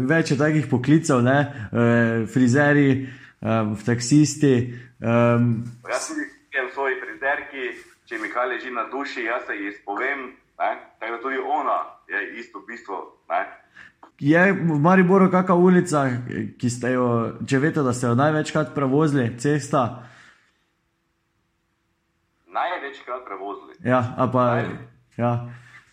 več 0.09 0.33
je 0.33 0.39
takih 0.41 0.67
poklicev, 0.71 1.23
ne? 1.25 1.39
Uh, 1.73 2.27
frizeri, 2.33 3.07
um, 3.41 3.77
taksisti. 3.87 4.55
Um, 4.99 5.65
jaz 5.89 6.11
tudi 6.11 6.27
v 6.59 6.73
svoji 6.75 6.99
frizerki, 7.03 7.71
če 8.11 8.19
mi 8.19 8.33
kaj 8.33 8.51
leži 8.55 8.75
na 8.75 8.89
duši, 8.93 9.29
jaz 9.29 9.47
se 9.47 9.57
ji 9.57 9.73
izpovem. 9.73 10.31
Tako 10.59 11.13
da 11.13 11.23
tudi 11.23 11.39
ona 11.39 11.79
je 12.11 12.41
isto 12.41 12.65
bistvo. 12.67 12.99
Ne? 13.31 13.45
Je 14.19 14.53
v 14.53 14.79
Mariboru 14.83 15.31
kakšna 15.31 15.55
ulica, 15.55 16.03
ki 16.59 16.71
ste 16.71 16.97
jo, 16.97 17.09
če 17.47 17.61
veste, 17.63 17.85
da 17.87 17.95
ste 17.95 18.11
jo 18.11 18.19
največkrat 18.19 18.75
prevozili, 18.75 19.31
cesta? 19.39 20.09
največkrat 22.59 23.25
prevozili. 23.25 23.75
Ja, 23.85 24.01
pa, 24.33 24.45
Naj, 24.45 24.65
ja. 25.17 25.33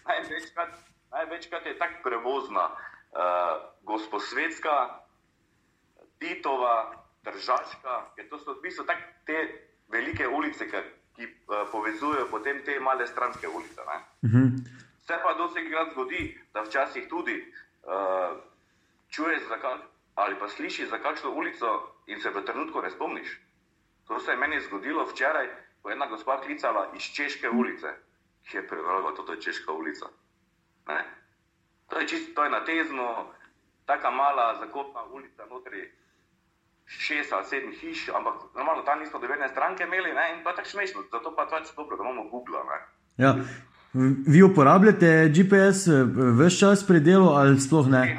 največkrat, 0.08 0.74
največkrat 1.16 1.66
je 1.66 1.78
tako 1.78 2.04
prevozna, 2.04 2.66
uh, 2.70 3.64
gosposvetska, 3.84 4.76
Titova, 6.20 7.04
Držačka, 7.24 7.96
ker 8.16 8.30
to 8.30 8.40
so 8.40 8.54
v 8.54 8.62
bistvu 8.68 8.86
te 9.26 9.40
velike 9.92 10.28
ulice, 10.28 10.68
ki, 10.70 10.82
ki 11.18 11.26
uh, 11.28 11.66
povezujejo 11.72 12.28
potem 12.32 12.62
te 12.66 12.80
male 12.80 13.08
stranske 13.08 13.48
ulice. 13.48 13.82
Uh 13.82 14.30
mhm. 14.30 14.46
-huh. 14.46 14.52
Se 15.06 15.14
pa 15.24 15.34
dosekrat 15.34 15.92
zgodi, 15.92 16.38
da 16.54 16.62
včasih 16.62 17.10
tudi 17.10 17.54
uh, 17.84 18.38
čuješ 19.10 19.44
kak, 19.62 19.82
ali 20.16 20.36
pa 20.40 20.48
slišiš 20.48 20.90
za 20.90 20.98
kakšno 20.98 21.32
ulico 21.32 21.94
in 22.08 22.22
se 22.22 22.30
v 22.30 22.46
trenutku 22.46 22.82
ne 22.82 22.92
spomniš. 22.92 23.42
To 24.08 24.20
se 24.20 24.32
je 24.32 24.38
meni 24.38 24.60
zgodilo 24.62 25.06
včeraj, 25.06 25.48
ko 25.82 25.90
je 25.90 25.94
ena 25.94 26.06
gospa 26.06 26.42
klicala 26.42 26.92
iz 26.96 27.04
Češke 27.04 27.50
ulice, 27.50 27.88
ki 28.50 28.58
je 28.58 28.68
prebrala, 28.68 29.12
da 29.12 29.26
to 29.26 29.34
je 29.34 29.42
Češka 29.42 29.72
ulica. 29.72 30.06
Ne? 30.88 31.00
To 31.90 32.00
je 32.00 32.08
čisto 32.08 32.44
je 32.44 32.50
na 32.50 32.66
tezno, 32.66 33.28
tako 33.86 34.12
mala, 34.12 34.56
zakotna 34.60 35.04
ulica, 35.14 35.46
notri 35.50 35.92
šest 36.86 37.34
ali 37.34 37.46
sedem 37.46 37.72
hiš, 37.72 38.10
ampak 38.10 38.34
normalno 38.56 38.84
tam 38.84 39.00
nismo 39.00 39.20
dobene 39.20 39.50
stranke 39.50 39.84
imeli 39.84 40.14
ne? 40.14 40.26
in 40.38 40.44
pa 40.44 40.56
tako 40.56 40.70
smešno, 40.70 41.02
zato 41.12 41.36
pa 41.36 41.48
pač 41.50 41.76
dobro, 41.76 41.98
da 41.98 42.04
imamo 42.04 42.30
Google. 42.30 42.60
Ja. 43.18 43.36
Vi 44.28 44.44
uporabljate 44.44 45.32
GPS 45.36 45.88
eh, 45.88 46.04
vse 46.40 46.60
čas 46.60 46.88
pri 46.88 47.00
delu 47.00 47.30
ali 47.30 47.60
sploh 47.60 47.88
ne? 47.88 48.18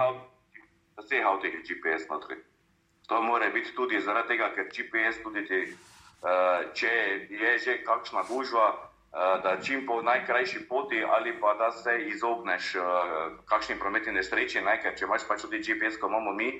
Vse 0.99 1.23
avto 1.23 1.47
je 1.47 1.63
GPS 1.67 2.09
notri. 2.11 2.37
To 3.07 3.23
mora 3.23 3.51
biti 3.51 3.75
tudi 3.77 4.01
zaradi 4.01 4.29
tega, 4.29 4.51
ker 4.55 4.65
GPS 4.65 5.23
tudi 5.23 5.47
ti 5.47 5.77
Eh, 6.27 6.61
če 6.75 6.93
je 7.31 7.51
že 7.61 7.73
kakšna 7.85 8.25
gužva, 8.27 8.73
da 9.17 9.57
čim 9.63 9.87
po 9.87 10.03
najkrajši 10.03 10.67
poti 10.69 11.01
ali 11.05 11.33
pa 11.41 11.55
da 11.55 11.71
se 11.73 11.93
izogneš 12.15 12.77
kakšni 13.49 13.79
prometni 13.81 14.13
nesreči, 14.13 14.61
ne? 14.61 14.77
ker 14.83 14.93
če 14.99 15.07
imaš 15.09 15.25
pač 15.29 15.43
tudi 15.43 15.63
GPS, 15.65 15.97
ko 16.01 16.11
imamo 16.11 16.35
mi 16.37 16.51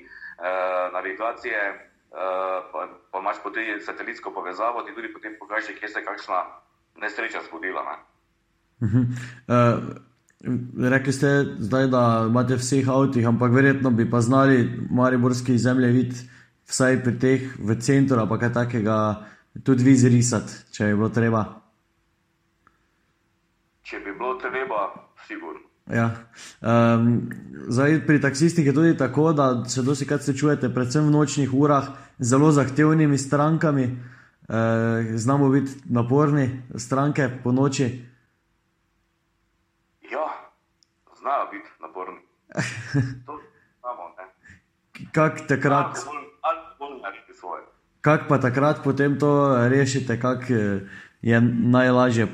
navigacije, 0.93 1.61
pa, 2.71 2.87
pa 3.11 3.19
imaš 3.19 3.43
tudi 3.43 3.77
satelitsko 3.85 4.33
povezavo, 4.33 4.81
ti 4.83 4.95
tudi 4.95 5.13
potem 5.13 5.37
pokaže, 5.39 5.77
kje 5.77 5.87
se 5.87 5.99
je 5.99 6.05
kakšna 6.05 6.41
nesreča 7.01 7.45
zgodila. 7.45 7.83
Ne? 7.85 7.95
Uh 8.81 8.93
-huh. 8.93 9.05
uh, 9.05 10.89
rekli 10.89 11.13
ste 11.13 11.45
zdaj, 11.59 11.87
da 11.87 12.25
imate 12.29 12.55
vseh 12.55 12.89
avtih, 12.89 13.27
ampak 13.27 13.51
verjetno 13.51 13.89
bi 13.89 14.09
pa 14.09 14.21
znali 14.21 14.69
mariborski 14.89 15.57
zemljevid 15.57 16.13
vsaj 16.67 17.03
pri 17.03 17.19
teh 17.19 17.41
v 17.59 17.79
centru 17.79 18.19
ali 18.19 18.39
kaj 18.39 18.53
takega 18.53 19.25
tudi 19.63 19.83
vi 19.83 19.95
zrisati, 19.95 20.53
če 20.71 20.83
je 20.83 20.95
bilo 20.95 21.09
treba. 21.09 21.66
Če 23.87 23.99
bi 24.03 24.11
bilo 24.11 24.33
treba, 24.35 24.91
sigurno. 25.27 25.63
Ja. 25.87 26.09
Um, 26.59 27.29
zdaj, 27.71 28.01
pri 28.07 28.19
taksistih 28.21 28.65
je 28.65 28.73
tudi 28.75 28.97
tako, 28.97 29.31
da 29.33 29.65
se 29.65 29.81
dosti 29.81 30.07
krat 30.07 30.25
srečujete, 30.25 30.73
predvsem 30.75 31.07
v 31.07 31.13
nočnih 31.15 31.53
urah, 31.53 31.87
z 32.19 32.27
zelo 32.27 32.51
zahtevnimi 32.51 33.17
strankami. 33.17 33.85
Uh, 34.47 35.15
znamo 35.15 35.49
biti 35.49 35.71
naporni 35.85 36.49
stranke 36.75 37.29
po 37.43 37.51
noči. 37.51 37.87
Ja, 40.11 40.27
znajo 41.19 41.47
biti 41.51 41.71
naporni. 41.81 42.19
To 43.25 43.39
znamo. 43.79 44.11
Kako 45.11 45.47
takrat? 45.47 45.97
Kako 48.01 48.25
pa 48.29 48.37
takrat 48.39 48.83
potem 48.83 49.19
to 49.19 49.55
rešite, 49.69 50.19
kako 50.19 50.53
je 51.21 51.41
najlažje 51.71 52.27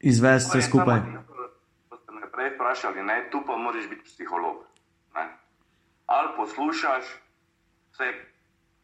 izvesti 0.00 0.58
vse 0.58 0.68
skupaj? 0.68 1.00
Ste 2.02 2.12
me 2.12 2.32
prej 2.32 2.54
vprašali, 2.54 3.02
ne, 3.02 3.30
tu 3.30 3.42
pa 3.46 3.56
moraš 3.56 3.88
biti 3.88 4.04
psiholog. 4.04 4.64
Ne. 5.14 5.28
Ali 6.06 6.28
poslušaš, 6.36 7.04
vse 7.92 8.12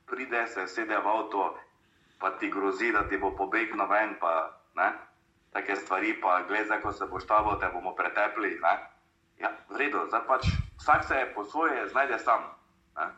pride, 0.06 0.46
se 0.46 0.66
sede 0.66 0.98
v 0.98 1.06
avto, 1.06 1.58
pa 2.18 2.30
ti 2.38 2.50
grozi, 2.50 2.92
da 2.92 3.08
ti 3.08 3.18
bo 3.18 3.36
pobegnil 3.36 3.86
ven, 3.86 4.16
pa 4.20 4.60
ne, 4.76 4.92
take 5.52 5.76
stvari, 5.76 6.20
pa 6.20 6.42
gledaj, 6.48 6.80
ko 6.80 6.92
se 6.92 7.06
boš 7.06 7.26
tavo, 7.26 7.56
te 7.56 7.68
bomo 7.72 7.94
pretepli. 7.94 8.58
Ne. 8.62 8.74
Ja, 9.38 9.52
v 9.68 9.76
redu, 9.76 10.06
zdaj 10.08 10.24
pač 10.26 10.46
vsak 10.80 11.04
se 11.04 11.14
je 11.14 11.32
po 11.34 11.44
svoje 11.44 11.88
znajde 11.88 12.18
sam. 12.18 12.40
Ne. 12.96 13.08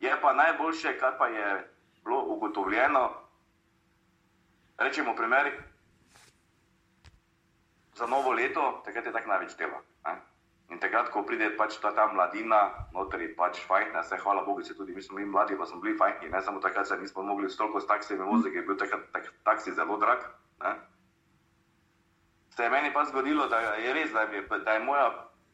Je 0.00 0.12
pa 0.20 0.32
najboljše, 0.32 0.98
kar 0.98 1.18
pa 1.18 1.26
je 1.26 1.68
bilo 2.04 2.22
ugotovljeno, 2.24 3.10
rečemo, 4.78 5.16
primer, 5.16 5.52
za 7.98 8.06
novo 8.06 8.32
leto, 8.32 8.82
takrat 8.84 9.06
je 9.06 9.12
tako 9.12 9.28
največ 9.34 9.56
dela. 9.58 9.80
Ne? 10.06 10.14
In 10.68 10.78
takrat, 10.78 11.08
ko 11.08 11.22
pride 11.24 11.48
pač 11.56 11.78
ta, 11.80 11.90
ta 11.96 12.04
mladina, 12.12 12.60
notri 12.92 13.30
pač 13.36 13.58
fajn, 13.64 13.96
se 14.04 14.18
hvala 14.20 14.44
Bogu, 14.44 14.62
se 14.62 14.76
tudi 14.76 14.94
mi 14.94 15.02
smo 15.02 15.16
bili 15.16 15.30
mladi, 15.30 15.56
pa 15.56 15.66
smo 15.66 15.80
bili 15.80 15.96
fajni, 15.96 16.28
ne 16.28 16.42
samo 16.44 16.60
takrat, 16.60 16.88
da 16.88 17.00
nismo 17.00 17.24
mogli 17.24 17.48
stolko 17.50 17.80
s 17.80 17.88
taksijami 17.88 18.28
voziti, 18.28 18.52
ker 18.52 18.62
je 18.62 18.66
bil 18.68 18.76
takrat 18.76 19.08
tak, 19.12 19.32
taksi 19.48 19.72
zelo 19.72 19.96
drag. 19.96 20.28
Ne? 20.60 20.74
Se 22.52 22.62
je 22.62 22.70
meni 22.70 22.92
pa 22.92 23.04
zgodilo, 23.08 23.48
da 23.48 23.58
je 23.80 23.96
res, 23.96 24.12
da 24.12 24.28
je, 24.28 24.44
da 24.64 24.76
je 24.76 24.84
moja 24.84 25.08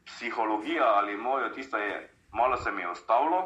psihologija 0.04 0.84
ali 0.98 1.16
mojo 1.16 1.48
tisto 1.54 1.78
je, 1.78 1.96
malo 2.32 2.56
se 2.56 2.72
mi 2.72 2.82
je 2.82 2.88
ostalo, 2.88 3.40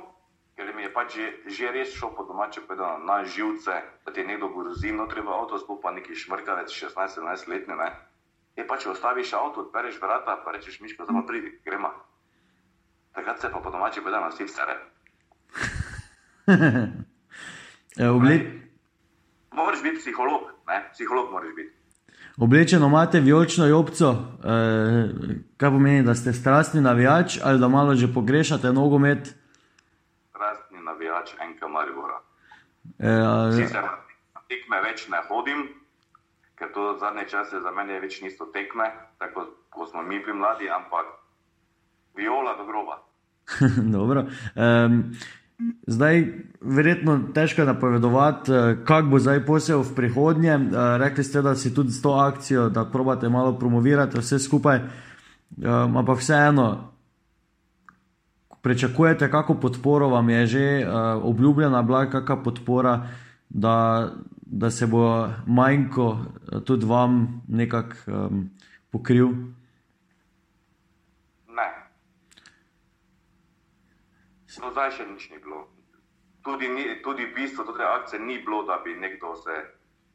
ker 0.57 0.75
mi 0.75 0.83
je 0.83 0.93
pač 0.93 1.15
že, 1.15 1.27
že 1.47 1.73
res 1.73 1.93
šel 1.95 2.17
po 2.17 2.25
domače 2.25 2.65
povedano 2.67 3.05
na 3.05 3.25
živce, 3.25 3.83
da 4.05 4.13
ti 4.13 4.25
nekdo 4.25 4.49
grozi, 4.49 4.93
no 4.93 5.07
treba 5.07 5.37
avto, 5.37 5.59
sploh 5.59 5.79
pa 5.83 5.93
neki 5.93 6.17
šmrkavec, 6.17 6.73
16-17 6.73 7.49
letni, 7.53 7.77
ne. 7.77 7.93
Je 8.59 8.67
pač 8.67 8.87
ostaviš 8.91 9.33
avto, 9.39 9.63
odpereš 9.69 10.01
vrata, 10.03 10.35
pa 10.45 10.53
rečeš 10.53 10.81
miško, 10.83 11.07
zdaj 11.07 11.21
pa 11.21 11.27
pridi, 11.27 11.55
gremo. 11.65 11.93
Takrat 13.15 13.41
se 13.41 13.51
pa 13.53 13.61
po 13.63 13.71
domače 13.71 14.03
povedano 14.03 14.31
vsi 14.35 14.45
vse 14.45 14.63
re. 14.67 14.77
E, 17.99 18.09
obled... 18.09 18.43
Moraš 19.53 19.83
biti 19.83 19.99
psiholog, 19.99 20.43
ne? 20.69 20.91
psiholog 20.93 21.33
moraš 21.33 21.51
biti. 21.57 21.73
Oblečeno 22.39 22.87
imate 22.87 23.21
vijolično 23.21 23.67
jopco, 23.67 24.11
eh, 24.11 25.09
kaj 25.57 25.71
pomeni, 25.71 26.03
da 26.03 26.15
ste 26.15 26.33
strastni 26.33 26.81
navijač 26.81 27.39
ali 27.43 27.59
da 27.59 27.69
malo 27.69 27.95
že 27.95 28.13
pogrešate 28.15 28.73
nogomet. 28.73 29.35
Strastni 30.31 30.79
navijač 30.83 31.35
enka 31.43 31.69
Maribora. 31.69 32.21
Eh, 32.99 33.53
Sicer 33.57 33.83
na 34.35 34.41
tekme 34.49 34.81
več 34.83 35.09
ne 35.09 35.19
hodim, 35.29 35.69
ker 36.59 36.69
to 36.75 36.97
zadnje 37.01 37.25
čase 37.29 37.61
za 37.63 37.71
mene 37.71 38.01
več 38.01 38.21
niso 38.23 38.51
tekme, 38.53 38.91
tako 39.19 39.47
kot 39.71 39.91
smo 39.91 40.03
mi 40.03 40.19
bili 40.19 40.35
mladi, 40.39 40.71
ampak 40.71 41.07
viola 42.17 42.57
do 42.59 42.67
groba. 42.67 42.99
Dobro. 43.97 44.27
Um, 44.55 45.15
zdaj, 45.87 46.25
verjetno 46.61 47.21
težko 47.35 47.63
je 47.63 47.67
napovedovati, 47.67 48.53
eh, 48.53 48.77
kako 48.85 49.09
bo 49.09 49.19
zdaj 49.19 49.45
posel 49.47 49.83
v 49.83 49.95
prihodnje. 49.95 50.55
Uh, 50.57 50.97
rekli 50.99 51.25
ste, 51.25 51.43
da 51.43 51.55
si 51.55 51.75
tudi 51.75 51.95
s 51.95 52.03
to 52.03 52.19
akcijo, 52.19 52.69
da 52.69 52.85
probate 52.85 53.29
malo 53.29 53.55
promovirati 53.59 54.19
vse 54.19 54.39
skupaj, 54.39 54.81
ampak 55.65 56.19
vseeno. 56.19 56.93
Pričakujete, 58.63 59.31
kako 59.31 59.55
podporo 59.55 60.09
vam 60.09 60.31
je 60.31 60.47
že 60.47 60.67
uh, 60.83 61.25
obljubljena, 61.25 61.83
bila 61.83 62.11
kakšna 62.11 62.43
podpora, 62.43 63.07
da, 63.49 64.09
da 64.51 64.71
se 64.71 64.87
bo 64.87 65.29
manjko 65.47 66.19
tudi 66.67 66.87
vam 66.87 67.43
nekako 67.49 67.97
um, 68.07 68.51
pokril? 68.93 69.29
Ne. 71.49 71.69
Do 74.61 74.71
zdaj 74.73 74.91
še 74.97 75.07
nič 75.07 75.29
ni 75.31 75.39
bilo. 75.39 75.67
Tudi, 76.43 76.69
ni, 76.69 77.03
tudi 77.05 77.27
bistvo 77.37 77.65
te 77.77 77.85
akcije 77.85 78.21
ni 78.21 78.39
bilo, 78.39 78.63
da 78.65 78.81
bi 78.85 78.97
nekdo 78.97 79.37
se 79.37 79.57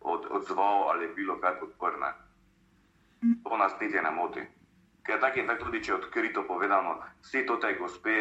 od, 0.01 0.25
odzval 0.29 0.89
ali 0.89 1.13
bilo 1.15 1.37
kaj 1.39 1.59
podprne. 1.59 2.13
To 3.43 3.57
nas 3.57 3.77
niti 3.81 4.01
ne 4.01 4.11
moti. 4.11 4.41
Ker 5.03 5.19
tako 5.19 5.39
in 5.39 5.47
tako 5.47 5.65
tudi, 5.65 5.83
če 5.83 5.91
je 5.91 5.95
odkrito 5.95 6.43
povedano, 6.47 6.97
vsi 7.21 7.45
to 7.45 7.59
te 7.61 7.75
gospe, 7.77 8.17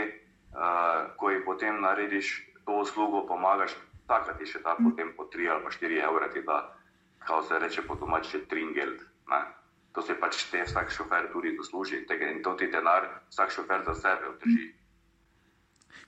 uh, 0.53 1.09
ko 1.17 1.31
jih 1.31 1.43
potem 1.47 1.81
narediš 1.81 2.35
to 2.67 2.83
uslugo, 2.83 3.25
pomagaš, 3.27 3.75
takrat 4.13 4.39
ti 4.39 4.49
še 4.49 4.61
da 4.65 4.77
potem 4.77 5.15
po 5.17 5.29
3 5.33 5.51
ali 5.55 5.65
pa 5.65 5.73
4 5.73 6.05
evre, 6.09 6.29
ti 6.35 6.45
da, 6.47 6.61
kao 7.27 7.43
se 7.49 7.59
reče 7.59 7.87
po 7.89 7.97
domače, 8.01 8.45
tringeld. 8.51 9.01
Ne? 9.33 9.41
To 9.93 10.03
se 10.03 10.17
pač 10.21 10.45
te 10.51 10.63
vsak 10.65 10.93
šofer 10.93 11.29
tudi 11.33 11.57
zasluži 11.59 12.05
tega 12.09 12.31
in 12.33 12.41
to 12.45 12.55
ti 12.57 12.71
denar 12.73 13.09
vsak 13.31 13.53
šofer 13.53 13.85
za 13.89 13.95
sebe 13.95 14.31
obdrži. 14.33 14.71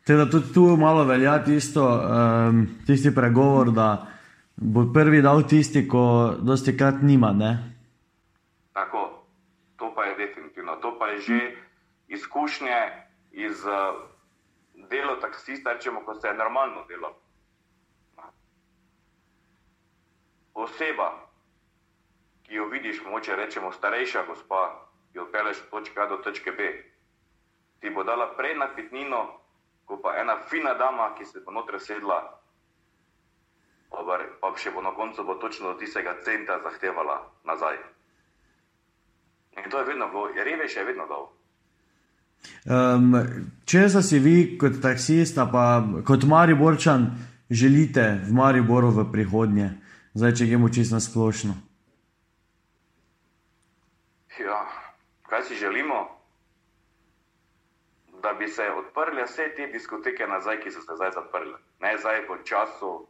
Teda 0.05 0.25
tudi 0.29 0.53
tu 0.53 0.65
malo 0.77 1.05
velja 1.09 1.39
tisto, 1.45 1.85
um, 1.85 2.67
tisti 2.87 3.13
pregovor, 3.15 3.71
da 3.73 4.07
bo 4.57 4.85
prvi 4.93 5.23
dal 5.25 5.45
tisti, 5.49 5.87
ko 5.89 6.35
dosti 6.41 6.77
krat 6.77 7.01
nima. 7.03 7.33
Ne? 7.33 7.53
Tako, 8.73 9.05
to 9.77 9.93
pa 9.97 10.05
je 10.05 10.17
definitivno. 10.21 10.77
To 10.85 10.97
pa 10.99 11.09
je 11.13 11.21
že 11.21 11.39
izkušnje 12.09 12.81
iz 13.33 13.65
uh, 13.65 13.97
dela 14.91 15.17
taksista, 15.21 15.73
rečemo, 15.73 16.05
ko 16.05 16.15
se 16.15 16.29
je 16.29 16.35
normalno 16.35 16.85
delo. 16.89 17.24
Oseba, 20.55 21.11
ki 22.47 22.55
jo 22.55 22.69
vidiš, 22.71 23.03
moče 23.11 23.37
rečemo 23.37 23.73
starejša 23.73 24.27
gospa, 24.27 24.63
ki 25.13 25.19
jo 25.19 25.29
peleš 25.33 25.63
od 25.65 25.71
točke 25.71 26.01
A 26.01 26.07
do 26.07 26.17
točke 26.17 26.53
B, 26.53 26.71
ti 27.81 27.91
bo 27.91 28.05
dala 28.05 28.31
prej 28.37 28.55
napitnino, 28.59 29.27
kot 29.85 30.03
pa 30.03 30.17
ena 30.21 30.39
fina 30.51 30.75
dama, 30.75 31.15
ki 31.19 31.25
se 31.25 31.43
bo 31.45 31.53
noter 31.53 31.81
sedla, 31.81 32.21
pa 34.41 34.53
še 34.57 34.71
bo 34.75 34.83
na 34.83 34.91
koncu 34.95 35.25
bo 35.25 35.35
točno 35.35 35.73
do 35.73 35.79
tistega 35.79 36.17
centa 36.25 36.59
zahtevala 36.63 37.23
nazaj. 37.47 37.79
In 39.57 39.71
to 39.71 39.79
je 39.79 39.85
vedno 39.85 40.09
bilo, 40.11 40.29
revež 40.35 40.77
je 40.77 40.85
vedno 40.85 41.07
dal. 41.07 41.31
Um, 42.65 43.15
če 43.65 43.89
si 44.03 44.19
vi 44.19 44.57
kot 44.59 44.81
taksist, 44.83 45.39
pa 45.53 45.85
kot 46.05 46.25
Mariborčan, 46.25 47.07
želite 47.51 48.21
v 48.27 48.33
Mariboru 48.35 48.91
v 48.91 49.07
prihodnje, 49.13 49.71
zdaj 50.15 50.35
če 50.39 50.47
gremo 50.47 50.69
čisto 50.69 51.01
splošno? 51.01 51.55
Ja, 54.39 54.61
kaj 55.31 55.43
si 55.43 55.55
želimo? 55.55 56.11
Da 58.23 58.33
bi 58.33 58.49
se 58.49 58.65
odprle 58.71 59.27
vse 59.27 59.51
te 59.57 59.67
diskoteke 59.67 60.27
nazaj, 60.27 60.61
ki 60.63 60.71
so 60.71 60.81
se 60.81 60.97
zdaj 60.97 61.13
zaprle. 61.15 61.59
Ne 61.81 61.99
zdaj 61.99 62.25
v 62.29 62.39
času 62.45 62.91
uh, 62.95 63.05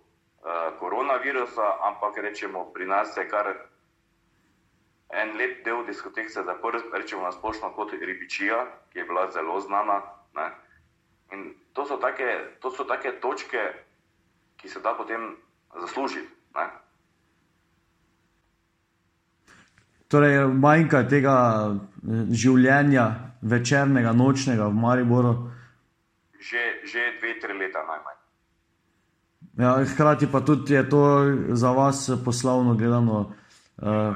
koronavirusa, 0.81 1.69
ampak 1.93 2.19
rečemo, 2.19 2.65
pri 2.75 2.87
nas 2.87 3.17
je 3.17 3.29
kar 3.29 3.53
en 5.15 5.37
lep 5.39 5.65
del 5.65 5.85
diskotek 5.87 6.31
se 6.31 6.43
zaprl, 6.43 6.83
rečemo 6.93 7.23
na 7.23 7.33
splošno 7.33 7.71
kot 7.77 7.93
Ribičija, 7.93 8.67
ki 8.91 8.99
je 8.99 9.05
bila 9.05 9.31
zelo 9.31 9.61
znana. 9.61 10.03
Ne? 10.35 10.51
In 11.33 11.55
to 11.73 11.87
so, 11.87 11.97
take, 11.97 12.59
to 12.61 12.71
so 12.71 12.85
take 12.85 13.21
točke, 13.21 13.63
ki 14.57 14.69
se 14.69 14.81
da 14.81 14.95
potem 14.95 15.37
zaslužiti. 15.81 16.29
Ne? 16.55 16.67
Torej, 20.15 20.45
manjka 20.47 21.01
tega 21.11 21.37
življenja, 22.31 23.05
večernega, 23.43 24.13
nočnega 24.15 24.69
v 24.71 24.77
Mariboru. 24.79 25.33
Že, 26.39 26.63
že 26.87 27.07
dve, 27.19 27.33
tri 27.43 27.57
leta 27.59 27.83
najmanj. 27.83 28.21
Ja, 29.59 29.73
hkrati 29.83 30.29
pa 30.31 30.39
tudi 30.47 30.77
je 30.79 30.85
to 30.87 31.03
za 31.59 31.73
vas 31.75 32.07
poslovno 32.25 32.77
gledano. 32.79 33.35
Uh, 33.83 34.15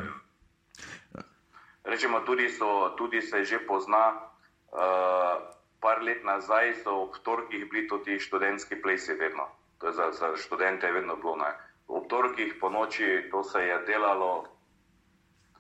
Rečemo, 1.82 2.22
tudi, 2.22 2.46
so, 2.46 2.94
tudi 2.94 3.18
se 3.18 3.42
že 3.42 3.58
pozna, 3.66 4.22
uh, 4.70 5.34
par 5.82 5.98
let 6.02 6.22
nazaj 6.22 6.78
so 6.84 7.08
ob 7.08 7.18
torkih 7.26 7.66
bili 7.70 7.88
tudi 7.90 8.22
študentski 8.22 8.78
plesi, 8.82 9.18
vedno. 9.18 9.50
To 9.82 9.90
je 9.90 9.98
za, 9.98 10.06
za 10.14 10.30
študente 10.38 10.86
vedno 10.94 11.18
bilo. 11.18 11.42
Ne. 11.42 11.50
Ob 11.90 12.06
torkih 12.06 12.54
po 12.60 12.70
noči 12.70 13.26
to 13.30 13.42
se 13.42 13.66
je 13.66 13.82
delalo, 13.86 14.46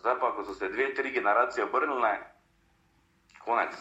zdaj 0.00 0.18
pa, 0.20 0.32
ko 0.36 0.44
so 0.44 0.54
se 0.54 0.68
dve, 0.68 0.94
tri 0.94 1.12
generacije 1.12 1.64
obrnile, 1.64 2.16
konec. 3.44 3.78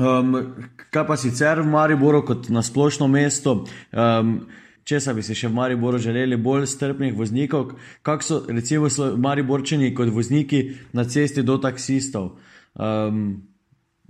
Um, 0.00 0.54
kaj 0.90 1.06
pa 1.06 1.16
sicer 1.16 1.60
v 1.60 1.68
Mariboru, 1.68 2.22
kot 2.24 2.48
na 2.48 2.62
splošno 2.62 3.08
mesto? 3.08 3.64
Um, 3.92 4.40
Česa 4.82 5.12
bi 5.14 5.22
si 5.22 5.36
še 5.38 5.46
v 5.46 5.54
Mariboru 5.54 5.98
želeli, 6.02 6.34
bolj 6.34 6.66
strpnih 6.66 7.14
voznikov, 7.14 7.76
kako 8.02 8.22
so 8.26 8.38
recimo 8.48 8.88
Mariborčani 9.14 9.92
kot 9.94 10.10
vozniki 10.10 10.62
na 10.92 11.04
cesti 11.06 11.44
do 11.46 11.54
taksistov? 11.62 12.32
Um, 12.74 13.46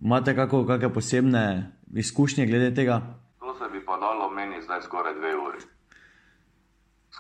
imate 0.01 0.33
kako, 0.33 0.65
kakšne 0.65 0.93
posebne 0.95 1.45
izkušnje 1.93 2.47
glede 2.49 2.73
tega? 2.75 3.03
To 3.45 3.53
se 3.59 3.69
bi 3.69 3.85
pa 3.85 4.01
dalo 4.01 4.31
meni 4.33 4.63
zdaj 4.65 4.87
skoraj 4.89 5.19
dve 5.21 5.37
uri. 5.37 5.61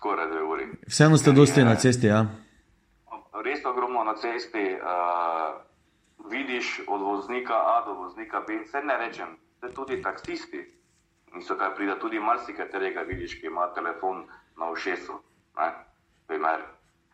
Skoraj 0.03 0.27
dve 0.35 0.43
uri. 0.43 0.65
Vseeno 0.91 1.15
ste 1.15 1.31
dosti 1.31 1.63
na 1.63 1.77
cesti, 1.79 2.11
ja? 2.11 2.27
Res 3.47 3.63
ogromno 3.63 4.03
na 4.03 4.17
cesti. 4.19 4.75
Uh, 4.75 5.63
vidiš 6.27 6.81
od 6.91 7.03
voznika 7.07 7.55
A 7.55 7.85
do 7.87 7.95
voznika 7.95 8.43
B, 8.43 8.65
vse 8.67 8.83
ne 8.83 8.97
rečem, 8.99 9.39
tudi 9.75 10.03
taksisti 10.03 10.67
niso 11.35 11.55
kaj 11.55 11.75
prida, 11.75 11.99
tudi 11.99 12.21
marsikaterega 12.21 13.01
vidiš, 13.01 13.39
ki 13.41 13.47
ima 13.47 13.69
telefon 13.75 14.27
na 14.59 14.71
ušesu. 14.71 15.13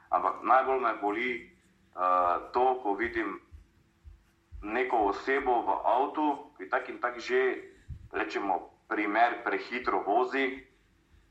Ampak 0.08 0.40
najbolj 0.42 0.80
me 0.80 0.94
boli 1.02 1.28
uh, 1.44 2.52
to, 2.52 2.80
ko 2.82 2.94
vidim 2.94 3.40
neko 4.62 4.96
osebo 5.12 5.60
v 5.62 5.76
avtu, 5.84 6.26
ki 6.56 6.70
tak 6.70 6.88
in 6.88 6.98
tak 6.98 7.20
že, 7.20 7.62
rečemo, 8.12 8.70
primer 8.88 9.44
prehitro 9.44 10.02
vozi, 10.06 10.64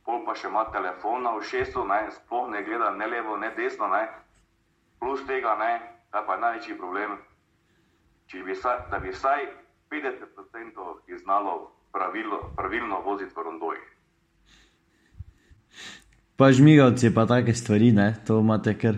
pol 0.07 0.23
pa 0.23 0.33
še 0.39 0.47
ima 0.47 0.63
telefon 0.71 1.27
na 1.27 1.35
ušesu, 1.35 1.83
ne, 1.83 2.07
sploh 2.15 2.47
ne 2.47 2.63
gleda 2.63 2.93
ne 2.95 3.07
levo, 3.11 3.35
ne 3.37 3.51
desno, 3.59 3.91
ne. 3.91 4.07
plus 4.99 5.21
tega, 5.27 5.53
ne, 5.59 5.73
ta 6.11 6.23
pa 6.25 6.37
je 6.37 6.41
največji 6.41 6.77
problem, 6.79 7.17
bi 8.31 8.53
vsaj, 8.55 8.87
da 8.91 8.99
bi 9.03 9.11
vsaj 9.11 9.45
50% 9.91 10.87
jih 11.07 11.19
znalo 11.19 11.71
pravilno, 11.91 12.39
pravilno 12.55 13.01
voziti 13.05 13.35
v 13.35 13.43
rondojih. 13.43 13.85
Pa 16.37 16.51
žmigavci, 16.51 17.13
pa 17.13 17.25
take 17.25 17.53
stvari, 17.53 17.91
ne? 17.91 18.15
to 18.27 18.39
imate 18.39 18.77
kar. 18.79 18.95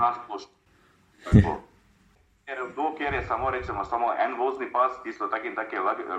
Ker 3.00 3.14
je 3.16 3.22
samo, 3.28 3.48
rečemo, 3.50 3.86
samo 3.86 4.12
en 4.12 4.34
vozni 4.36 4.68
pas, 4.72 4.92
ki 5.04 5.14
so 5.16 5.30
tako 5.32 5.48
in 5.48 5.56
tako 5.56 5.76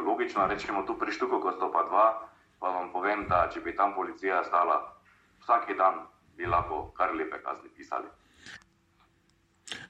logično, 0.07 0.47
rečemo 0.49 0.83
tu 0.89 0.97
pri 0.97 1.13
štuku, 1.13 1.41
ko 1.41 1.53
so 1.53 1.69
pa 1.69 1.83
dva, 1.85 2.07
pa 2.61 2.69
vam 2.69 2.93
povem, 2.93 3.27
da 3.29 3.49
če 3.53 3.65
bi 3.65 3.77
tam 3.77 3.95
policija 3.97 4.45
stala 4.45 4.79
vsak 5.43 5.73
dan, 5.79 6.05
bi 6.37 6.47
lahko 6.47 6.91
kar 6.97 7.15
lepe 7.17 7.41
kazni 7.43 7.73
pisali. 7.77 8.09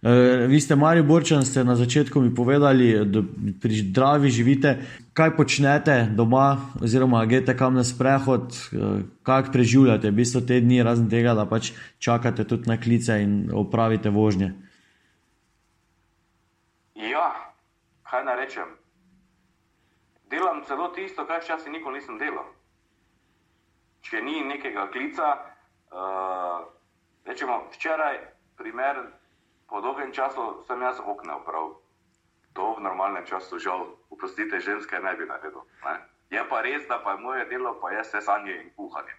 Uh, 0.00 0.46
vi 0.48 0.60
ste 0.60 0.76
Mari 0.76 1.02
Borčan, 1.02 1.44
ste 1.44 1.64
na 1.64 1.74
začetku 1.76 2.20
mi 2.20 2.34
povedali, 2.34 3.04
da 3.04 3.20
pri 3.60 3.80
zdravi 3.80 4.30
živite. 4.32 4.76
Kaj 5.12 5.34
počnete 5.36 5.96
doma, 6.16 6.72
oziroma 6.80 7.24
greste 7.28 7.56
kam 7.56 7.74
na 7.76 7.84
sprehod, 7.84 8.56
uh, 8.72 9.02
kako 9.22 9.52
preživljate 9.52 10.12
v 10.12 10.20
bistvu 10.20 10.44
te 10.48 10.60
dni, 10.60 10.82
razen 10.84 11.10
tega, 11.12 11.34
da 11.36 11.44
pač 11.48 11.72
čakate 11.98 12.44
tudi 12.48 12.68
na 12.68 12.76
klice 12.80 13.18
in 13.24 13.50
opravite 13.52 14.12
vožnje? 14.12 14.52
Ja, 16.96 17.28
kaj 18.08 18.24
naj 18.24 18.36
rečem? 18.36 18.68
Delam 20.30 20.64
celo 20.68 20.92
tisto, 20.96 21.26
kar 21.26 21.40
včasih 21.44 21.72
nikoli 21.72 22.00
nisem 22.00 22.20
delal. 22.20 22.59
Če 24.02 24.20
ni 24.24 24.40
nekega 24.44 24.88
klica, 24.92 25.30
uh, 25.92 26.64
rečemo 27.26 27.66
včeraj, 27.74 28.18
primer 28.56 29.00
po 29.70 29.80
dolgem 29.80 30.12
času 30.12 30.64
sem 30.66 30.82
jaz 30.82 31.00
okna 31.00 31.36
upravil. 31.36 31.76
To 32.58 32.74
v 32.74 32.82
normalnem 32.82 33.22
času, 33.26 33.60
žal, 33.62 33.86
oprostite, 34.10 34.58
ženske 34.58 34.98
ne 34.98 35.14
bi 35.14 35.28
naredil. 35.28 35.62
Ne? 35.86 35.94
Je 36.34 36.42
pa 36.50 36.62
res, 36.62 36.82
da 36.90 36.98
pa 36.98 37.14
je 37.14 37.22
moje 37.22 37.44
delo, 37.46 37.78
pa 37.78 37.94
je 37.94 38.02
sesanje 38.04 38.56
in 38.56 38.70
kuhanje. 38.74 39.14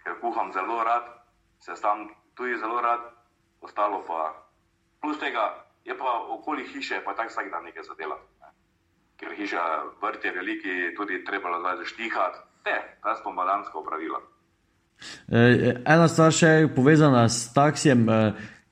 Ker 0.00 0.16
kuham 0.20 0.52
zelo 0.52 0.80
rad, 0.84 1.04
se 1.60 1.76
tam 1.80 2.08
tudi 2.36 2.56
zelo 2.56 2.80
rad, 2.80 3.12
ostalo 3.60 4.00
pa. 4.08 4.32
Plus 5.00 5.20
tega 5.20 5.64
je 5.84 5.92
pa 5.92 6.12
okoli 6.32 6.64
hiše, 6.64 7.04
pa 7.04 7.12
tako 7.12 7.28
vsak 7.28 7.52
dan 7.52 7.64
nekaj 7.68 7.84
zadela. 7.84 8.16
Ne? 8.40 8.48
Ker 9.20 9.36
hiša 9.36 9.62
vrt 10.00 10.24
je 10.24 10.32
veliki, 10.32 10.74
tudi 10.96 11.24
treba 11.24 11.60
zdaj 11.60 11.84
zaštihati. 11.84 12.38
Te, 12.64 12.74
ta 13.02 13.14
smo 13.14 13.32
balansko 13.32 13.80
upravila. 13.80 14.20
E, 15.28 15.74
ena 15.84 16.08
stvar 16.08 16.32
še 16.32 16.48
je 16.48 16.74
povezana 16.74 17.28
s 17.28 17.52
taksijem. 17.54 18.08
E, 18.08 18.20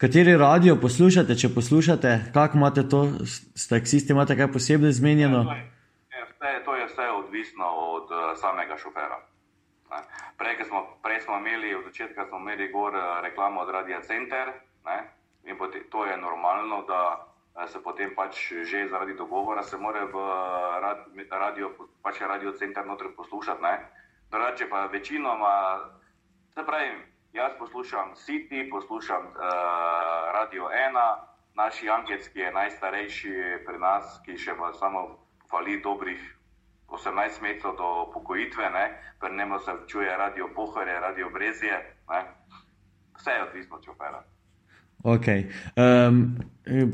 Kateri 0.03 0.33
radio 0.35 0.75
poslušate, 0.83 1.37
če 1.39 1.53
poslušate, 1.55 2.13
kako 2.35 2.59
imate 2.59 2.83
to, 2.91 3.03
s 3.23 3.69
taksisti, 3.71 4.11
imate 4.11 4.35
kaj 4.35 4.49
posebej 4.51 4.97
zmenjeno? 4.99 5.45
To 5.47 5.55
je, 5.55 6.25
vse, 6.27 6.55
to 6.65 6.75
je 6.75 6.87
vse 6.89 7.07
odvisno 7.19 7.69
od 7.93 8.11
samega 8.41 8.75
šofera. 8.83 9.21
Prej 10.41 10.65
smo, 10.67 10.81
prej 11.07 11.21
smo 11.23 11.39
imeli, 11.39 11.71
od 11.79 11.87
začetka 11.87 12.27
smo 12.27 12.43
imeli 12.43 12.67
gor 12.73 12.99
reklamo 13.23 13.63
od 13.63 13.71
Radia 13.71 14.01
Center 14.03 14.51
ne? 14.89 14.99
in 15.47 15.55
to 15.91 16.05
je 16.05 16.17
normalno, 16.17 16.83
da 16.89 17.32
se 17.67 17.83
potem 17.83 18.15
pač 18.15 18.53
že 18.65 18.89
zaradi 18.89 19.15
dogovora 19.15 19.63
se 19.63 19.77
more 19.77 20.05
v 20.05 20.17
rad, 20.81 21.07
radio, 21.31 21.71
pač 22.03 22.21
Radio 22.21 22.53
Center 22.53 22.87
notri 22.87 23.09
poslušati. 23.17 23.61
Drugače 24.31 24.69
pa 24.69 24.87
večinoma, 24.87 25.81
se 26.55 26.65
pravi, 26.65 27.13
Jaz 27.33 27.53
poslušam 27.59 28.13
City, 28.15 28.71
poslušam 28.71 29.27
uh, 29.27 29.33
Radio 30.33 30.69
1, 30.69 30.93
naš 31.55 31.83
Jankec, 31.83 32.29
ki 32.29 32.39
je 32.39 32.53
najstarejši 32.53 33.33
pri 33.67 33.79
nas, 33.79 34.21
ki 34.25 34.37
še 34.37 34.53
ima 34.53 34.69
samo 34.77 35.17
fali 35.49 35.79
dobrih 35.81 36.21
18 36.93 37.41
metrov 37.41 37.77
do 37.77 37.89
pokojitve, 38.13 38.69
pri 39.21 39.37
njemu 39.37 39.59
se 39.65 39.73
čuje 39.89 40.17
Radio 40.17 40.49
Pohore, 40.55 41.01
Radio 41.01 41.31
Brezje, 41.31 41.97
ne? 42.11 42.21
vse 43.17 43.31
je 43.31 43.43
odvisno, 43.43 43.81
če 43.81 43.91
opera. 43.91 44.21
Okay. 45.03 45.51
Um, 45.75 46.39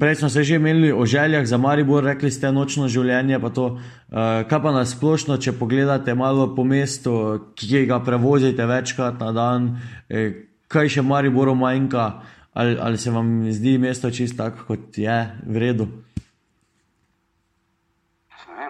prej 0.01 0.15
smo 0.15 0.29
se 0.29 0.43
že 0.43 0.57
imeli 0.57 0.93
o 0.93 1.07
željah 1.07 1.47
za 1.47 1.57
Maribor, 1.57 2.05
rekli 2.05 2.31
ste 2.31 2.53
nočno 2.53 2.89
življenje. 2.89 3.41
Pa 3.41 3.51
to, 3.53 3.67
uh, 3.77 4.49
kaj 4.49 4.63
pa 4.65 4.73
na 4.73 4.85
splošno, 4.89 5.37
če 5.37 5.53
pogledate 5.59 6.15
malo 6.15 6.49
po 6.57 6.65
mestu, 6.65 7.13
ki 7.55 7.85
ga 7.87 8.01
prevozite 8.01 8.67
večkrat 8.67 9.21
na 9.21 9.33
dan, 9.33 9.77
eh, 10.09 10.49
kaj 10.69 10.89
še 10.89 11.03
Mariboru 11.03 11.55
manjka, 11.55 12.23
ali, 12.55 12.79
ali 12.81 12.99
se 12.99 13.11
vam 13.11 13.53
zdi 13.53 13.79
mesto 13.79 14.11
čisto 14.11 14.41
tako, 14.43 14.65
kot 14.73 14.99
je 14.99 15.19
v 15.47 15.57
redu? 15.57 15.89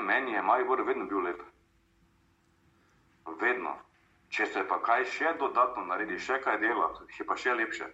Meni 0.08 0.32
je 0.32 0.42
Maribor 0.42 0.82
vedno 0.82 1.06
bil 1.06 1.22
lep. 1.22 1.40
Vedno. 3.40 3.76
Če 4.34 4.46
se 4.46 4.66
pa 4.68 4.82
kaj 4.82 5.04
še 5.04 5.36
dodatno 5.38 5.84
naredi, 5.86 6.18
še 6.18 6.40
kaj 6.42 6.58
dela, 6.58 6.90
je 7.18 7.24
pa 7.24 7.36
še 7.36 7.54
lepše. 7.54 7.86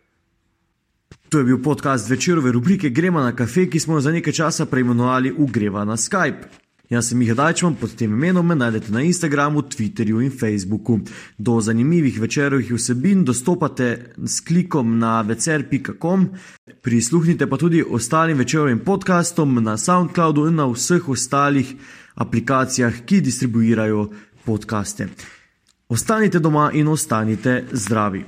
To 1.28 1.38
je 1.38 1.44
bil 1.44 1.62
podcast 1.62 2.10
večerove 2.10 2.52
rubrike 2.52 2.90
Gremo 2.90 3.20
na 3.20 3.32
kafe, 3.36 3.66
ki 3.70 3.80
smo 3.80 3.94
jo 3.94 4.00
za 4.00 4.12
nekaj 4.12 4.32
časa 4.32 4.66
preimenovali 4.66 5.32
Ugreva 5.38 5.84
na 5.84 5.96
Skype. 5.96 6.64
Jaz 6.90 7.08
sem 7.08 7.22
jih 7.22 7.32
dajčman 7.34 7.74
pod 7.80 7.94
tem 7.96 8.12
imenom, 8.12 8.46
me 8.46 8.54
najdete 8.54 8.92
na 8.92 9.00
Instagramu, 9.02 9.62
Twitterju 9.62 10.20
in 10.20 10.30
Facebooku. 10.30 10.98
Do 11.38 11.60
zanimivih 11.60 12.20
večerovih 12.20 12.72
vsebin 12.74 13.24
dostopate 13.24 14.12
s 14.24 14.40
klikom 14.40 14.98
na 14.98 15.20
vecer.com, 15.20 16.28
prisluhnite 16.82 17.48
pa 17.50 17.56
tudi 17.56 17.82
ostalim 17.82 18.38
večerovim 18.38 18.78
podcastom 18.78 19.62
na 19.64 19.76
SoundCloudu 19.76 20.46
in 20.46 20.54
na 20.54 20.66
vseh 20.70 21.08
ostalih 21.08 21.74
aplikacijah, 22.14 23.00
ki 23.06 23.20
distribuirajo 23.20 24.10
podcaste. 24.44 25.08
Ostanite 25.88 26.38
doma 26.38 26.70
in 26.74 26.88
ostanite 26.88 27.64
zdravi. 27.72 28.24